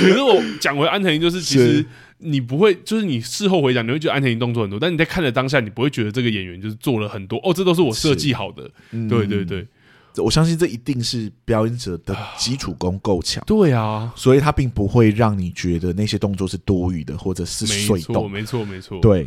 [0.08, 1.86] 是我讲回安藤樱，就是其实。
[2.22, 8.70] 你不会，就是你事后回想，你会觉得安田英动作很多，但你在看的当下，你不会觉得这个演员就是做了很多哦，这都是我设计好的。
[8.92, 9.66] 嗯、对对对，
[10.16, 13.42] 我相信这一定是表演者的基础功够强。
[13.46, 18.30] 对啊，所以他并不会让你觉得那些动作是多余的，或者是碎动。
[18.30, 19.26] 没错，没错，对，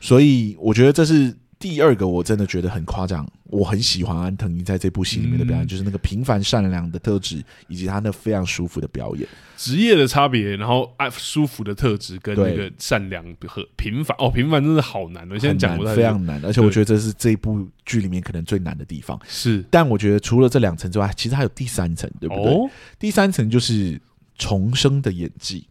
[0.00, 1.34] 所以我觉得这是。
[1.58, 9.26] 第二个我真的觉得很夸张，我很喜欢安藤英在这部戏里面的表演，嗯、就是那个平凡善良的特质，以及他那非常舒服的表演。
[9.56, 15.38] 职业的差别，然后爱舒服的特质跟那个善良和平凡哦，平凡真的好难的。
[15.38, 19.18] 现在讲非常难，而且我觉得这是这一部剧里面可能最难的地方。
[19.26, 22.52] 是，但我觉得除了这两层之外，其实还有第三层，对不对？
[22.52, 23.98] 哦、第三层就是
[24.36, 25.66] 重生的演技，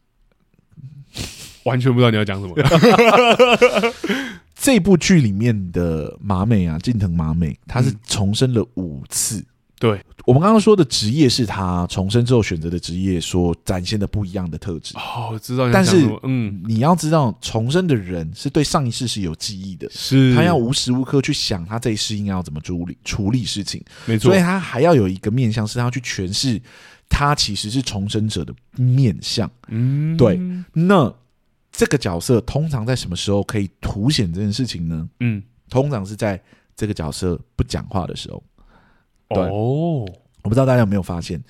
[1.66, 2.56] 完全不知道你要讲什么。
[4.58, 9.38] 这部剧里面的麻美啊，近藤麻美，她是重生了五次。
[9.38, 9.46] 嗯、
[9.78, 14.96] 对，我们刚刚说的职业是她重生之后选择的职业，所展现的不一样的特质。
[14.98, 15.70] 哦，我知道。
[15.72, 23.84] 但是，嗯，你要知道，重生的人是对上一世是有记忆的，是他要无时无刻去想他这一世应该要怎么处理处理事情。
[24.06, 26.60] 没错，所以他还要有一个面向，是他要去诠释
[27.10, 29.52] 他其实是重生者的面向。
[29.68, 30.40] 嗯，对，
[30.74, 31.14] 那。
[31.78, 35.10] 这个角色通常在什么时候可以凸显这件事情呢？
[35.20, 36.42] 嗯，通常是在
[36.76, 38.42] 这个角色不讲话的时候。
[39.30, 40.06] 对哦，
[40.44, 41.44] 我不知道大家有没有发现，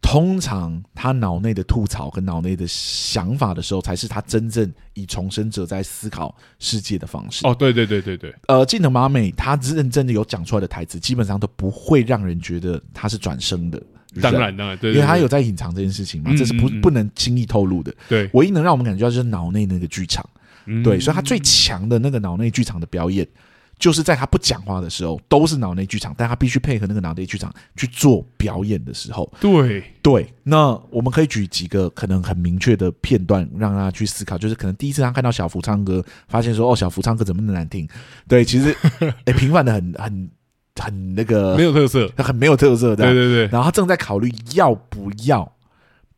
[0.00, 7.46] 通常他脑内的吐槽跟脑内的想法的时候，才是他真正以重生者在思考世界的方式。
[7.46, 8.34] 哦，对对对对对。
[8.46, 13.82] 呃，近藤麻美他认真的有讲出来的台词，基本上都不会让人觉得他是转生的。
[14.20, 17.94] 当然，当然，对，因为他有在隐藏这件事情嘛，这是不不能轻易透露的。
[18.08, 20.28] 对，唯一能让我们感觉到就是脑内那个剧场，
[20.66, 23.26] 嗯、对，所以他最强的那个脑内剧场的表演，
[23.78, 29.84] 就是在他不讲话的时候，都是脑内剧场，但他必须配合那个脑内剧场去做表演的时候，对。
[30.02, 30.26] 对。
[30.42, 37.86] 那我们可以举几个可能很明确的片段，让他去思考，就是可能第一次他看到小福唱歌，发现说哦，小福唱歌怎么那么难听？
[38.26, 38.74] 对，其实
[39.26, 40.30] 哎，平凡的很很
[40.78, 43.46] 很那个没有特色，很没有特色的，对对对。
[43.48, 45.50] 然后他正在考虑要不要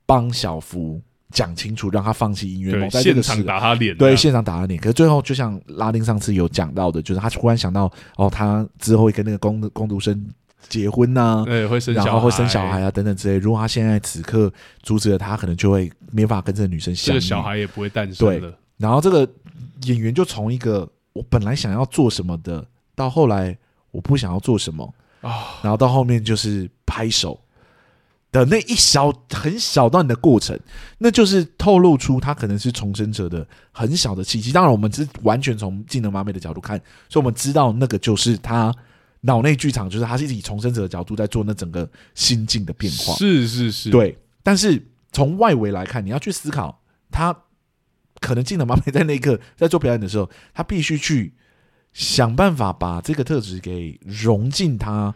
[0.07, 1.01] 帮小福。
[1.33, 4.81] 讲清楚，让他放弃音乐梦，在现场打他脸，对，现场打他脸。
[4.81, 10.27] 可是最后，就像拉丁上次有讲到的，就是他突然想到，哦，他之后会跟那个工工读生
[10.69, 13.39] 结婚呐、啊，对，会生小孩，然后会生小孩啊，等等之类。
[13.39, 14.53] 如果他现在此刻
[14.83, 18.41] 阻止了他，可能就会没法跟这个女生相遇，这个小孩也不会诞生了。
[18.41, 19.19] 对，然后这个
[19.85, 23.57] 演员就从一个我本来想要做什么的，到后来
[23.91, 27.41] 我不想要做什么啊，哦、然后到后面就是拍手。
[28.33, 30.57] 的那一小很小段的过程，
[30.99, 34.53] 那就是透露出他可能是重生者的很小的契机。
[34.53, 38.73] 当然，我们只是完全从技能麻美的角度看，所以我们知道那个就是他
[39.23, 43.15] 脑内剧场，就是他是以重生者的角度在做那整个心境的变化。
[43.17, 44.17] 是是是，对。
[44.45, 44.81] 但是
[45.11, 46.81] 从外围来看，你要去思考，
[47.11, 47.37] 他
[48.21, 51.35] 可能技能麻美在那一刻在做表演的时候，他必须去
[51.93, 55.15] 想办法把这个特质给融进他。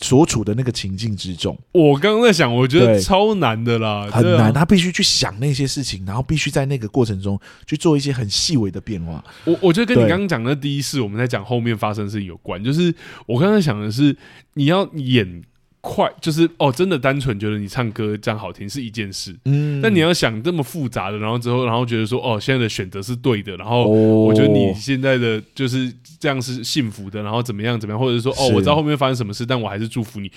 [0.00, 4.52] 所处的那个情境之中，我刚刚在想，我觉得超难的啦，很难。
[4.52, 9.24] 他必须去想那些事情，然后必须在那个过程中去做一些很细微的变化。
[9.44, 12.62] 我我觉得跟你刚刚讲的第一次，我们在讲后面发生的事情有关。
[12.62, 12.92] 就是
[13.24, 14.16] 我刚才想的是，
[14.54, 15.44] 你要演。
[15.84, 30.32] 快就是哦，真的单纯觉得你唱歌这样好听是一件事，嗯，但你要想这么复杂的，然后之后，然后觉得说哦，现在的选择是对的，然后我觉得你现在的就是这样是幸福的，然后怎么样怎么样，或者说哦，我知道后面发生什么事，但我还是祝福你，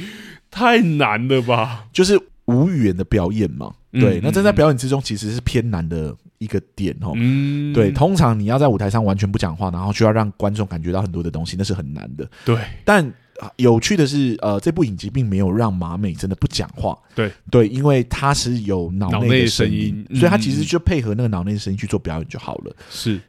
[0.52, 1.86] 太难了吧？
[1.94, 13.10] 就是无语言的表演嘛，对，那这在表演之中其实是偏难的一个点哦，嗯，对，通常你要在舞台上完全不讲话，然后就要让观众感觉到很多的东西，那是很难的，对，但。
[13.58, 16.98] 有趣的是，呃，这部影集并没有让马美真的不讲话。
[17.14, 22.76] 对对，因为他是有脑内的声音，声音嗯、所以他其实就配合那个脑内的声音去做表演就好了。
[22.90, 23.20] 是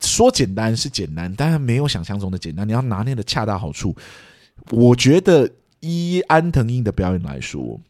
[0.00, 2.66] 说简单是简单，但是没有想象中的简单。
[2.66, 3.96] 你要拿捏的恰到好处。
[4.70, 5.48] 我觉得
[5.80, 7.80] 依安藤英的表演来说。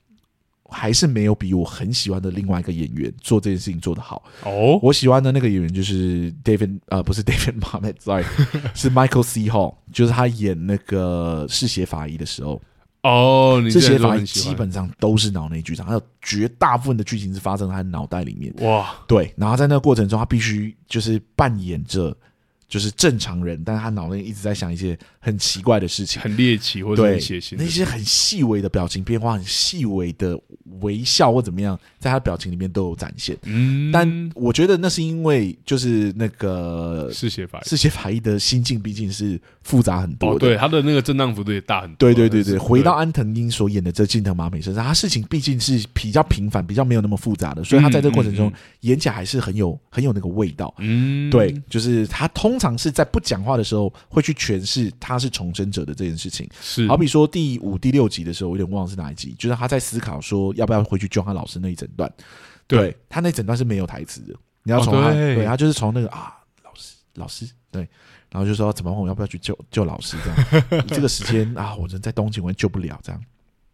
[0.72, 4.80] 还是没有比我很喜欢的另外一个演员做这件事情做得好哦。
[4.82, 8.24] 我喜欢的那个演员就是 David，呃，不是 David Mamet，sorry，
[8.74, 9.42] 是 Michael C.
[9.42, 12.60] Hall，就是他演那个嗜血法医的时候
[13.02, 13.62] 哦。
[13.70, 18.52] 嗜血法医基本上都是脑内剧场，还有绝大部分的剧情是发生在他脑袋里面。
[18.66, 22.16] 哇，对，然后在那个过程中，他必须就是扮演着。
[22.72, 30.40] 就是正常人，但是他脑内一直在想一些很奇怪的事情，很猎奇或者很血腥，那些很细微的表情变化，很细微的
[30.80, 33.36] 微笑或怎么样，在他的表情里面都有展现。
[33.42, 41.96] 嗯，但我觉得那是因为就是那个嗜血法医，嗜血法医的心境毕竟是复杂很多的，哦、对他的那个震荡幅度也大很多。
[41.96, 48.52] 对对对对，回到安藤樱所演的这近藤麻美身上，他事情毕竟是比较平凡，比较没有那么复杂的，所以他在这个过程中
[48.82, 50.72] 演起来还是很有很有那个味道。
[50.78, 52.52] 嗯，对，就是他通。
[52.52, 56.46] 通常是在不讲话的时候，会去诠释他是重生者的这件事情。
[56.60, 62.12] 是，好比说第五、第六集的时候，我有点忘了是哪一集，就是他在思考说要不要回去救他老师那一整段。
[62.66, 64.34] 对，对他那整段是没有台词的，
[64.64, 67.88] 你要从他，对他就是从那个啊，老师，老师，对，
[68.30, 70.86] 然后就说怎么我要不要去救救老师这样？
[70.86, 73.20] 这个时间啊，我人在东京，我也救不了这样。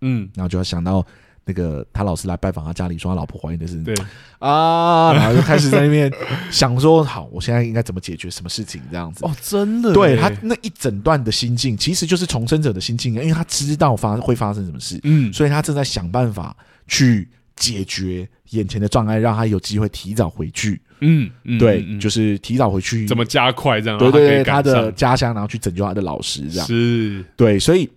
[0.01, 1.05] 嗯，然后就要想到。
[1.51, 3.82] 那个他老师来拜访他家里，说他老婆怀孕的事情。
[3.82, 3.94] 对
[4.38, 6.12] 啊，然后就开始在那边
[6.51, 9.24] 想说，好，我现在应该怎么解决什么事情这样子。
[9.24, 16.55] 哦，真的，对他那一整段的心境，其实就是重生者的心境，因为他知道发会发生什么事，嗯，所以他正在想办法
[16.86, 17.26] 去
[17.59, 20.80] 解决眼前的障碍，让他有机会提早回去。
[21.00, 23.98] 嗯，嗯对，嗯、就是提早回去，怎么加快这样？
[23.98, 27.88] 对对对，他的家乡，然后去拯救他的老师，这样是，对，所以。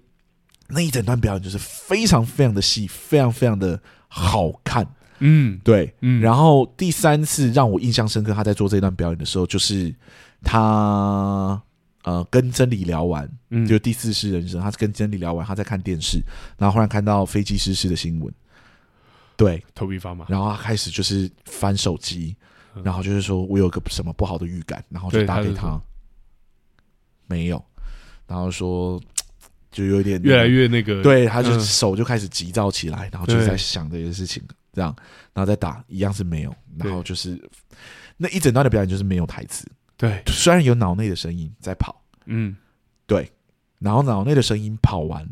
[0.73, 4.87] 那一整段表演就是非常非常的细，非常非常的好看。
[5.19, 6.21] 嗯，对，嗯。
[6.21, 9.93] 然后第三次让我印象深刻，他在做这段表演的时候，就是
[10.41, 11.61] 他
[12.05, 16.21] 呃跟真理聊完，嗯，就第四世人生，他是跟真理聊完，他在看电视，
[16.57, 18.33] 然后忽然看到飞机失事的新闻，
[19.43, 22.35] 对，头皮发麻，然后他开始就是翻手机，
[22.83, 25.81] 然后就是说我有个什么不好的预感，然后就打给他，
[27.27, 27.63] 没有，
[28.27, 29.01] 然后说。
[29.71, 34.93] 就有点越来越那个，对，他就手就开始急躁起来，然后就在想这些事情，这样，
[35.33, 37.41] 然后再打一样是没有，然后就是
[38.17, 39.65] 那一整段的表演就是没有台词，
[39.95, 42.53] 对，虽然有脑内的声音在跑，嗯，
[43.07, 43.31] 对，
[43.79, 45.25] 然后脑内的声音跑完，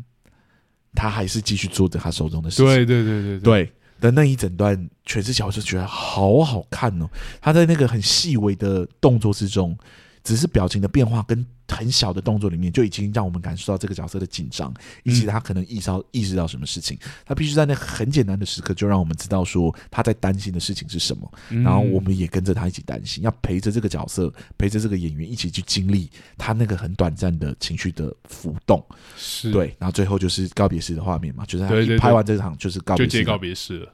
[0.94, 3.40] 他还是继续做着他手中的事情，对对对对。
[3.40, 7.08] 对，的那一整段全是小说，觉得好好看哦。
[7.40, 9.76] 他在那个很细微的动作之中，
[10.22, 16.98] 只是表情的变化跟很小的动作里面，就已经让我们感受到这个角色的紧张，以及他可能意识到意识到什么事情。
[17.24, 28.84] 他必须在那很简单的时刻，就让我们知道说他在担心的事情是什么，然后我们也跟着他一起担心，要陪着这个角色，陪着这个演员一起去经历他那个很短暂的情绪的浮动。
[29.16, 33.92] 是对，然后最后就是告别式的画面嘛，就是他一拍完这场就是告别式，就接告别式了。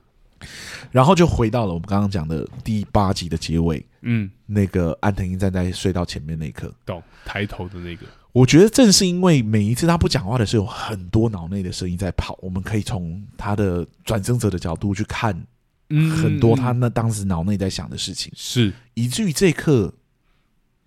[0.90, 8.06] 然后就回到了我们刚刚讲的第八集的结尾，嗯，那个安藤英站在隧道前面那一刻，到抬头的那个。
[8.32, 15.34] 我觉得正是因为每一次他不讲话的时候，有很多脑内的声音在跑，我们可以从他的转生者的角度去看，
[15.88, 18.72] 很多他那当时脑内在想的事情，是。
[18.94, 19.92] 以至于这一刻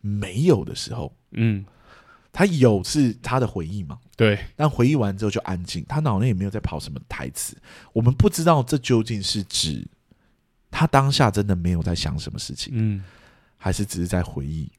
[0.02, 1.66] 没有的时候，嗯。
[2.32, 4.00] 他有是他的回忆嘛？
[4.16, 7.58] 对，但回忆完之后就安静，他脑内也没有在跑什么台词。
[7.94, 9.86] 我们不知道这究竟是指
[10.70, 13.04] 他当下真的没有在想什么事情，嗯，
[13.58, 14.72] 还是只是在回忆，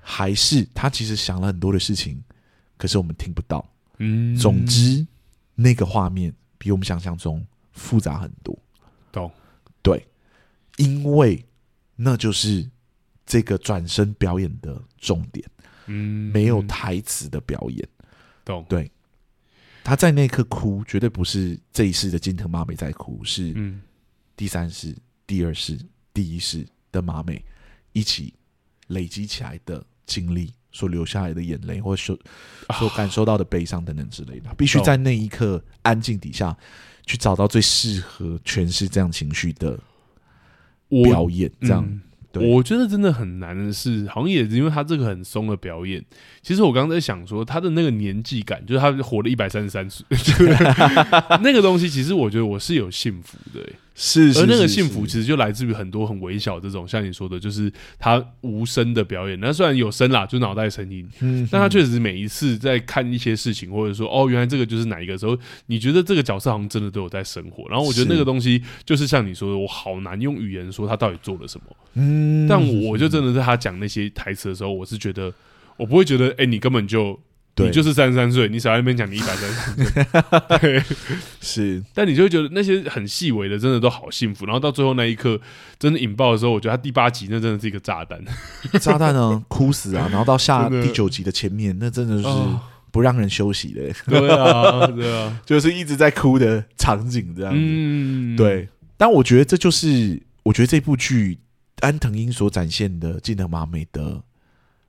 [0.00, 2.22] 还是他其实想了很多的事情，
[2.76, 3.68] 可是我们听不到。
[3.98, 5.06] 嗯，总之
[5.54, 8.56] 那个画面比我们想象中复杂很多。
[9.10, 9.30] 懂？
[9.82, 10.06] 对，
[10.76, 11.44] 因为
[11.94, 12.68] 那就是
[13.24, 15.48] 这个转身表演的重点。
[15.86, 17.88] 嗯，没有台词的表演，
[18.44, 18.64] 懂？
[18.68, 18.90] 对，
[19.84, 23.54] 他在那一刻哭，绝对不是这一世的金藤麻美在哭，是
[24.36, 25.78] 第三世、第二世、
[26.12, 27.44] 第一世的麻美
[27.92, 28.34] 一起
[28.88, 32.18] 累积起来的经历所留下来的眼泪，或所
[32.78, 36.56] 所感受到的悲伤等等之类的，必须在那一刻安静底下
[37.04, 39.78] 去找到最适合诠释这样情绪的
[40.88, 42.00] 表演，这样。
[42.40, 46.04] 我觉得真的很难的是，好像也是因为他这个很松的表演。
[46.42, 50.04] 其实我刚刚在想说，他的那个年纪感，就是他活了一百三十三岁，
[51.42, 53.60] 那个东西，其实我觉得我是有幸福的、
[53.98, 59.40] 是，是，而那个幸福其实就来自于很多很微小这种，像你说的，就是他无声的表演。
[59.40, 65.34] 那虽然有声啦，就脑袋声音，嗯，但他确实每一次在看一些事情，或者说哦，原来这个就是哪一个时候，
[65.66, 67.66] 你觉得这个角色好像真的都有在生活。
[67.70, 71.64] 然后我觉得那个东西就是像你说的，我好难用语言说他到底做了什么。
[71.94, 75.32] 嗯，但我就真的在他讲那些台词的时候，我是觉得
[75.78, 77.18] 我不会觉得，哎，你根本就。
[77.58, 80.04] 你就是三十三岁，你少在那边讲你一百三十三
[80.58, 80.84] 岁， 对，
[81.40, 84.44] 是，但你就会觉得那些很细微的，真的都好幸福。
[84.44, 85.40] 然后到最后那一刻，
[85.78, 88.22] 真的引爆的时候，我觉得他第八集那真的是一个炸弹，
[88.78, 90.06] 炸弹呢，哭死啊！
[90.12, 92.28] 然后到下第九集的前面，那真的是
[92.90, 97.58] 不让人休息的，对啊，对啊，就是一直在哭的场景这样子。
[97.58, 98.68] 嗯，对。
[98.98, 101.38] 但我觉得这就是，我觉得这部剧
[101.80, 104.22] 安藤英所展现的金藤麻美的。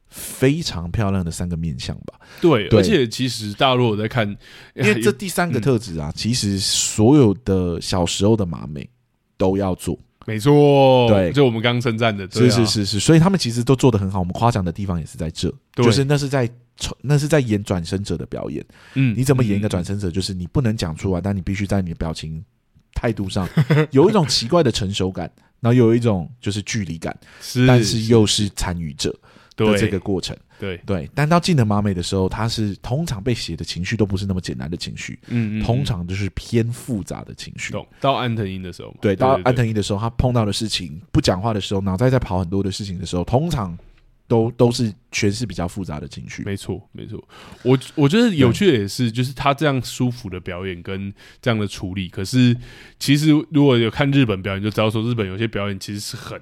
[0.09, 4.27] 非常漂亮的三个面相吧，对，对，而且其实大陆我在看，
[4.75, 8.89] 因为 这第三个特质啊，嗯、其实所有的小时候的马美
[9.35, 16.49] 都要做，没错，对，就我们刚刚称赞的，是是是是，所以他们其实都做得很好，我们夸奖的地方也是在这，就是那是在
[17.01, 20.09] 那是在演转身者的表演，嗯，你怎么演一个转身者？
[20.09, 22.43] 就是你不能讲出来，但你必须在你的表情
[22.93, 23.47] 态度上
[23.91, 25.29] 有一种奇怪的成熟感，
[25.59, 29.13] 然后有一种就是距离感，是，但是又是参与者。
[29.65, 37.73] 的这个过程，对对，但到金藤麻美的时候，他是通常被写的情绪都不是那么简单的情绪，嗯，嗯，通常就是偏复杂的情绪。
[37.99, 43.75] 到安藤樱的时候，对，到安藤樱的时候，他碰到的事情，不讲话的时候，脑袋在跑很多的事情的时候，通常
[44.27, 46.43] 都都是全是比较复杂的情绪。
[46.43, 47.23] 没错，没错。
[47.63, 52.55] 我我觉得有趣的也是，就是他这样舒服的表演跟这样的处理，可是
[52.99, 56.39] 其实如果有看日本表演，就知道说日本有些表演其实是很。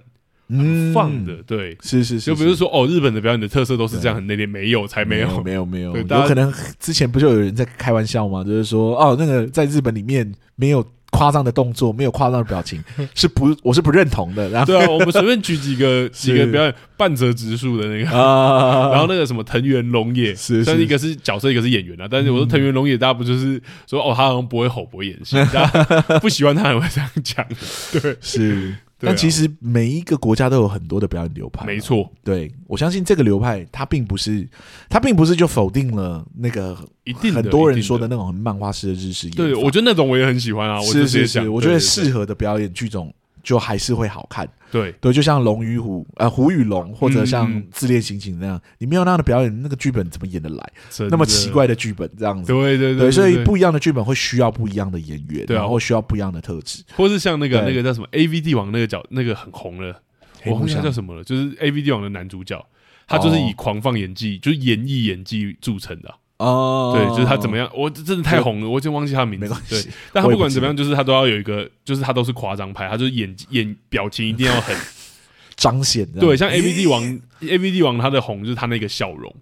[0.50, 8.44] 很放的，对，是是是，就比如说哦，日本的表演的特色都是这样，很内敛，没有才没有，没有没有，有可能之前不就有人在开玩笑吗？
[8.44, 12.84] 就是说哦，那个在日本里面没有夸张的动作，没有夸张的表情，
[13.16, 14.50] 是不，我是不认同的。
[14.50, 18.12] 然后对啊，我们随便举几个 几个表演半泽直树的那个，
[18.92, 22.08] 然后那个什么藤原龙也，是，但是一个是角色，一个是演员啊。
[22.10, 27.46] 但是我说藤原龙也，大家不就是说哦，他好像不会吼，不会演戏，大家不喜欢他也会这样讲，
[27.94, 28.76] 对，是。
[28.98, 32.10] 但其实每一个国家都有很多的表演流派，没错。
[32.24, 34.48] 对，我相信这个流派，它并不是，
[34.90, 39.36] 它并不是就否定了那个一定很多人说的那种漫画式的日式演。
[39.36, 40.80] 对，我觉得那种我也很喜欢啊。
[40.82, 43.14] 是是是，我觉得适合的表演剧种
[43.46, 44.46] 就还是会好看。
[44.72, 44.92] 对。
[45.00, 50.74] 对，就像龙与虎，呃，虎与龙，或者像自恋刑警那样，你没有那样的表演，那个剧本怎么演得来？
[51.10, 60.02] 那么奇怪的剧本这样子，对对对，所以不一样的剧本会需要不一样的演员，然后需要不一样的特质，或是像那个那个叫什么 A V 帝王那个角，那个很红了，
[60.46, 62.66] 我忘记叫什么了，就是 A V 帝王的男主角，
[63.08, 66.14] 他就是以狂放演技，就是演绎演技著称的。
[66.38, 69.48] 哦，对，就是他怎么样，我真的太红了，我已经忘记他的名字。
[69.70, 74.76] 对，但他不管怎么样，就是他都要有一个，就是他都是夸张派，他就是演演表情一定要很
[75.56, 76.06] 彰显。
[76.20, 79.34] 对，像 A V D 王，A V D 王他的红就是他那个笑容，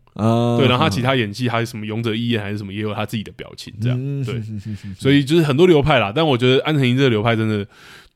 [0.60, 4.42] 对，然后他其他演技，他什么勇者义彦还是什么，也有他自己的表情，这样对。
[5.00, 7.66] 所以就是很多流派啦，但我觉得安藤英这个流派真的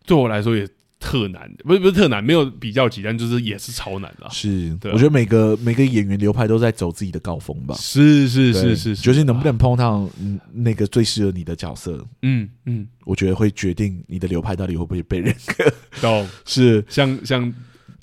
[0.06, 0.68] 对我来说也。
[1.08, 4.28] 特难，不是不是特难，没有比较级，但就是也是超难的。
[4.30, 7.74] 是，对我觉得每个每个演员流派都在走自己的高峰吧。
[7.76, 10.10] 是是是是，就是能不能碰到
[10.52, 12.06] 那个最适合你的角色？
[12.24, 15.64] 嗯嗯，我觉得会决定你的流派到底会不会被认可。
[16.02, 17.42] 懂 是像像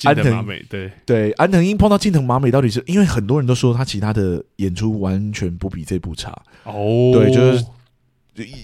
[0.05, 6.31] 安藤麻美，对对，安藤樱碰到近藤麻美，到底是因为很多人都说他其他的演出完全不比这部差。
[6.64, 7.64] 哦，对，就是。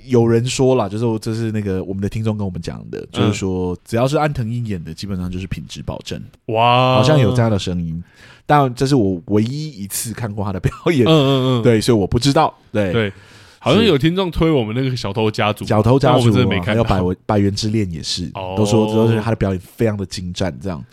[0.06, 6.20] 有人说了，就是这是那个我们的听众跟我们讲的，嗯、就是说只要是安藤樱演的，基本上就是品质保证。
[6.46, 8.02] 哇，好像有这样的声音，
[8.46, 11.06] 但这是我唯一一次看过他的表演。
[11.06, 12.52] 嗯嗯嗯，对，所以我不知道。
[12.72, 13.12] 对对，
[13.58, 20.52] 好像有听众推我们那个小偷家族，小偷家族真的没看，还有百百元之恋也是，哦、都说都是他的表演非常的精湛。
[20.60, 20.84] 这样，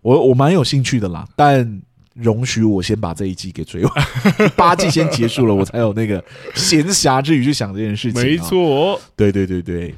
[0.00, 1.82] 我我蛮有兴趣的啦，但。
[2.14, 3.92] 容许我先把这一季给追完，
[4.56, 6.22] 八季先结束了，我才有那个
[6.54, 8.22] 闲暇之余去想这件事情。
[8.22, 9.94] 没错，对对对对，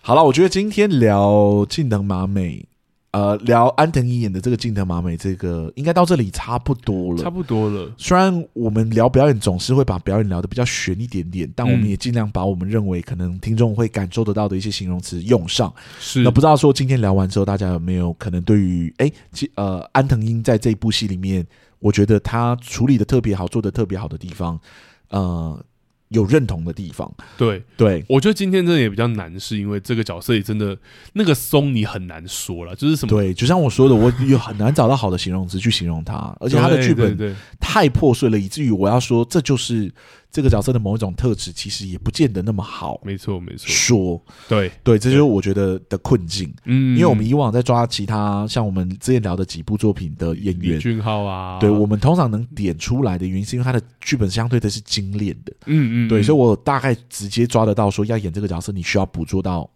[0.00, 2.64] 好了，我觉得今天聊近藤麻美。
[3.10, 7.90] 呃，聊安藤樱演的这个近藤麻美，这个应该到这里差不多了，差不多了。
[7.96, 15.72] 虽然我们聊表演总是会把表演聊得比较悬一点点，但我们也尽量把我们认为可能听众会感受得到的一些形容词用上。
[15.98, 19.10] 是，那不知道说今天聊完之后，大家有没有可能对于哎，
[19.54, 21.46] 呃，安藤樱在这一部戏里面，
[21.78, 24.60] 我觉得他处理的特别好，做的特别好的地方，
[25.08, 25.64] 呃。
[26.08, 30.76] 有认同的地方，对对，我觉得今天真的也比较难，是因为这个角色也真的
[31.12, 33.10] 那个松，你很难说了，就是什么？
[33.10, 39.92] 对，就像我说的，我有很难找到好的形容词去形容他，而且他的剧本太破碎了，以至于我要说这就是。
[40.30, 43.00] 这个角色的某一种特质，其实也不见得那么好。
[43.02, 43.66] 没错，没错。
[43.68, 46.52] 说对对，这就是我觉得的困境。
[46.64, 55.52] 嗯，因为我们以往在抓其他像我们之前聊的几部作品的演员，李俊浩啊，对，我们通常能点出来的原因，是因为他的剧本相对的是精炼的。
[55.66, 59.68] 嗯嗯，对，所以我大概直接抓得到，说要演这个角色，你需要捕捉到。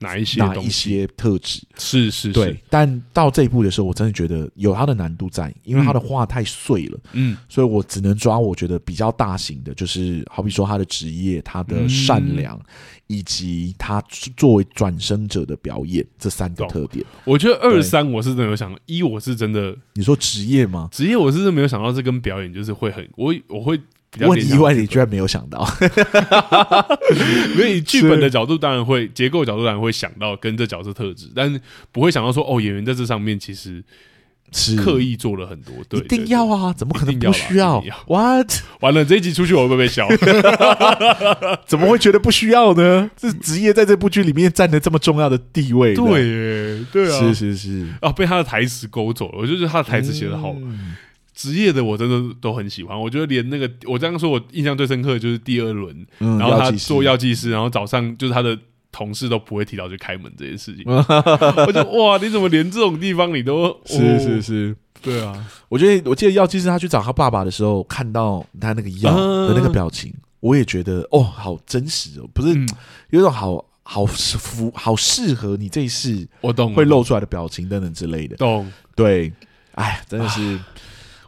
[0.00, 1.62] 哪一些哪一些特质。
[1.78, 2.32] 是是，是。
[2.32, 12.64] 对，但到这一步的时候，我真的觉得有它的难度在，因为他的话太碎了，嗯，所以我只能抓我觉得比较大型的，就是好比说他的职业、他的善良，嗯、
[13.06, 14.02] 以及他
[14.36, 17.04] 作为转生者的表演这三个特点。
[17.24, 20.88] 我觉得二三我是真的有想到，一我是真的，你说职业吗？
[20.90, 23.80] 职业我是真的没有想到这跟表演就是会很，我我会。
[24.22, 25.64] 我很意外，你居然没有想到，
[27.54, 31.60] 因为以剧本的角度，当然会结构角度当然会想到跟这角色特质，但是
[31.92, 33.80] 不会想到说哦，演员在这上面其实
[34.52, 35.72] 是刻意做了很多。
[35.88, 38.50] 对，一定要啊，怎么可能不需要？What？
[38.80, 40.08] 完了，这一集出去我会不会被笑？
[41.64, 43.08] 怎么会觉得不需要呢？
[43.16, 49.38] 这职业在这部剧里面占了这么重要的地位，对，对啊，是是是啊，被他的台词勾走了。
[49.38, 50.56] 我就觉得他的台词写的好。
[51.40, 58.58] 职业的我真的都很喜欢，我觉得连那个我这样说，我印象最深刻的就是第二轮，嗯、然后他做药剂师，然后早上就是他的
[58.92, 65.32] 同事都不会提到去开门这件事情， 我就哇，你怎么连这种地方你都是是是，对啊，
[65.70, 69.10] 我觉得我记得药剂师他去找他爸爸的时候，看到他那个药
[69.48, 72.68] 的那个表情，嗯、我也觉得哦，好真实哦，不是、嗯、
[73.08, 78.70] 有一种好好符好适合你这一世，我懂会露出来的表情等等之类的，懂。
[78.94, 79.32] 对，
[79.76, 80.58] 哎，真的是。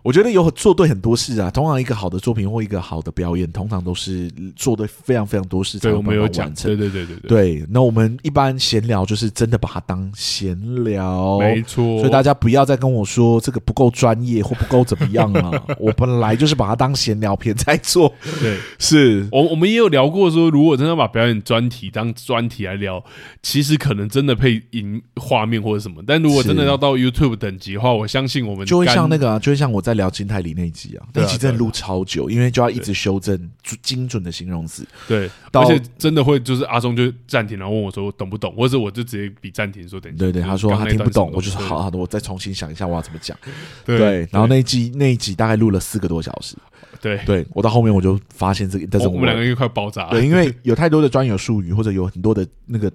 [0.03, 6.55] 我觉得有做对很多事啊，通常一个好的作品或一个好的表演，通常都是做对非常非常多事才有办法完成。
[6.55, 7.29] 对对对对对。
[7.29, 11.85] 对，那我们一般闲聊就是真的把它当闲聊，没错。
[12.01, 15.62] 所以大家不要再跟我说这个不够专业或不够怎么样了。
[15.79, 18.12] 我本来就是把它当闲聊片在做。
[18.41, 23.01] 对，是我我们也有聊过说，如果真的把表演专题当专题来聊，
[23.41, 26.03] 其实可能真的配音画面或者什么。
[26.05, 29.91] 但如果真的要到 YouTube 等级的话，我相信我们就会像那个，就会像我在。
[29.94, 33.51] 聊金泰里那一集啊，那一集真的录超久，因为就要一直修正
[33.82, 34.86] 精准的形容词。
[35.06, 40.19] 对，而且真的会就是阿松就暂停，然后问我说懂不懂，或者我就直接比暂停说等一下。
[40.19, 43.36] 对对，他说他听不懂，我就说好好的，我再重新想一下我要怎么讲。
[43.85, 46.56] 对，然后那一集那一集大概录了四个多小时。
[47.01, 50.10] 对，对我到后面我就发现这个，但是我们两个又快爆炸了。
[50.10, 52.93] 对，因为有太多的专有术语，或者有很多的那个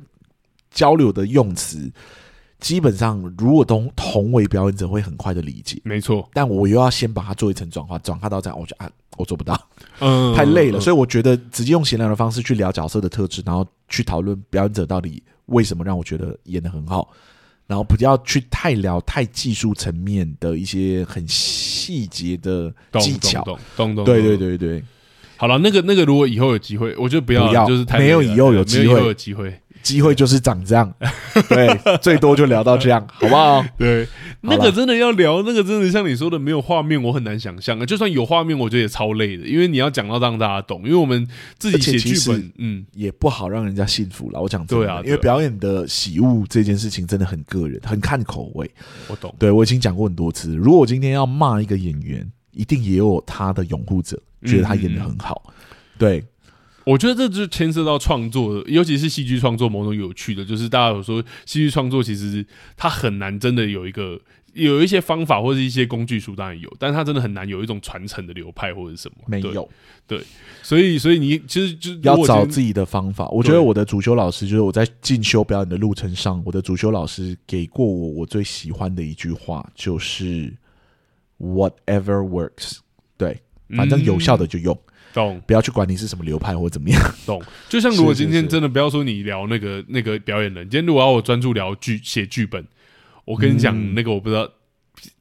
[0.71, 1.91] 交流的用词。
[2.59, 6.27] 基本上，如果同同为表演者，会很快的理解，没错。
[6.33, 9.59] 但我又要先把它做一层转化，转化到这样，我觉得啊，我做不到，
[9.99, 10.79] 嗯，太累了。
[10.79, 17.09] 所以我觉得直接用闲聊的方式去聊角色的特质，然后去讨论表演者到底为什么让我觉得演的很好，
[17.67, 24.83] 然后不要去太聊太技术层面的一些很细节的技巧，懂懂懂，对对对对。
[25.39, 29.61] 好了，那个那个，如果以后有机会，我就不要，不要就是太没有以后有机会，没有以后有机会。
[29.87, 30.93] 机会就是长这样，
[31.47, 33.63] 对，最多就聊到这样，好不好？
[33.79, 34.05] 对，
[34.41, 37.85] 那个真的要聊，那个真的像你说的没有画面，我很难想象啊。
[37.85, 41.25] 就算有画面，我觉得也超累的，因为你要讲到让大家懂，因为我们
[41.57, 44.41] 自己写剧本， 嗯，也不好让人家信服了。
[44.41, 48.69] 我讲，对啊，因为表演的喜恶这件事情真的很个人，很看口味。
[49.07, 50.53] 我懂，对，我已经讲过很多次。
[50.53, 55.43] 如果我今天要骂一个演员，一定也有他的拥护者，觉得他演的很好。
[55.47, 55.53] 嗯、
[55.97, 56.25] 对。
[56.87, 62.45] 我觉得这就牵涉到创作，尤其是戏剧创作，某种有趣的，就是大家有说戏剧创作其实
[62.77, 64.17] 它很难真的有一个
[64.53, 69.69] 有一些方法或者一些工具书当然有，但它真的很难有一种传承的流派或者什么没有
[70.07, 70.25] 对，对，
[70.63, 73.27] 所以所以你其实就要找自己的方法。
[73.31, 80.53] 我觉得我的主修老师就是我在进修表演的路程上，我的主修老师给过我我最喜欢的一句话就是
[81.37, 82.77] “whatever works”，
[83.17, 83.37] 对，
[83.75, 84.73] 反正有效的就用。
[84.73, 87.01] 嗯懂，不要去管你是什么流派或怎么样。
[87.25, 92.63] 懂，就像如果今天真的不要说你聊那个那个表演人，今天如果要我专注聊剧写剧本，
[93.25, 94.47] 我跟你讲、嗯、那个我不知道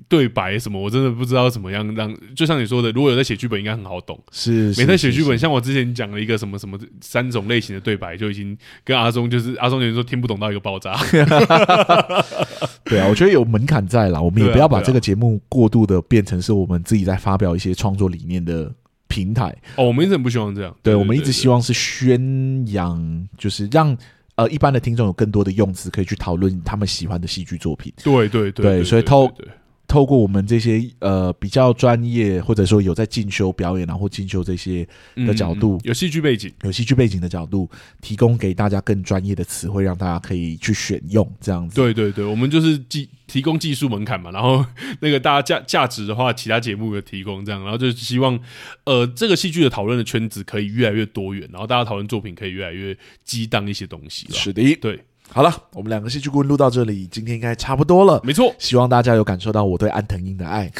[0.08, 2.14] 对白什么，我真的不知道怎么样让。
[2.34, 4.18] 就像你说的，如果有在写剧本，应该很好懂。
[4.30, 10.96] 是，没在写剧本，像我之前讲了一个什么什么三种类型的对白，就已经跟阿松就是阿松有人说听不懂到一个爆炸。
[12.84, 18.72] 对啊，我觉得有门槛在啦，我们也不要把这个节目过度的变成是我们自己在发表一些创作理念的。
[19.08, 20.74] 平台哦，我们一直不希望这样。
[20.82, 23.96] 对，我们一直希望是宣扬，就是让
[24.34, 27.92] 呃一般的听众有更多的用词可以去讨论他们喜欢的戏剧作品。
[28.02, 29.30] 对对对，对，所以透
[29.88, 41.76] 透过我们这些呃比较专业或者说有在进修表演然后进修这些的角度，有戏剧背景、有戏剧背景的角度，提供给大家更专业的词汇，让大家可以去选用这样子。
[41.76, 43.08] 对对对，我们就是技。
[43.26, 44.64] 提供技术门槛嘛，然后
[45.00, 48.38] 那个大家价价值的话，其他节目有提供这样，然后就是希望，
[48.84, 54.28] 呃，这个戏剧的讨论的圈子可以越来越多元，然后大家讨论作品可以越来越激荡一些东西。
[54.30, 55.00] 是的，对。
[55.32, 58.18] 好了，我们两个戏剧顾问录到这里，今天应该差不多了。
[58.24, 60.72] 没错，希望大家有感受到我对安藤英的爱。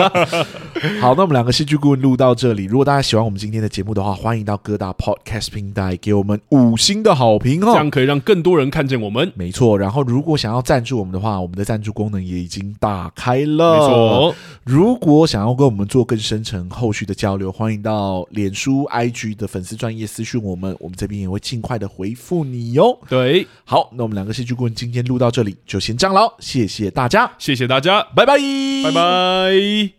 [1.02, 9.30] 好，那我们两个戏剧顾问录到这里，如果大家喜欢我们今天的节目的话，欢迎到各大 Podcast 平台给我们五星的好评哦，这样可以让更多人看见我们。
[9.34, 13.76] 没错，然后如果想要赞助我们的话，我们的赞助功能也已经打开了。
[13.76, 22.98] 没错，如果想要跟我们做更深层后续的交流，欢迎到脸书 IG 的粉丝专业私讯我们，我们这边也会尽快的回复你哟。
[23.10, 23.46] 对。
[23.64, 28.38] 好，那我们两个戏剧顾问今天录到这里，就先这样喽，谢谢大家，谢谢大家，拜拜，
[28.84, 29.97] 拜拜。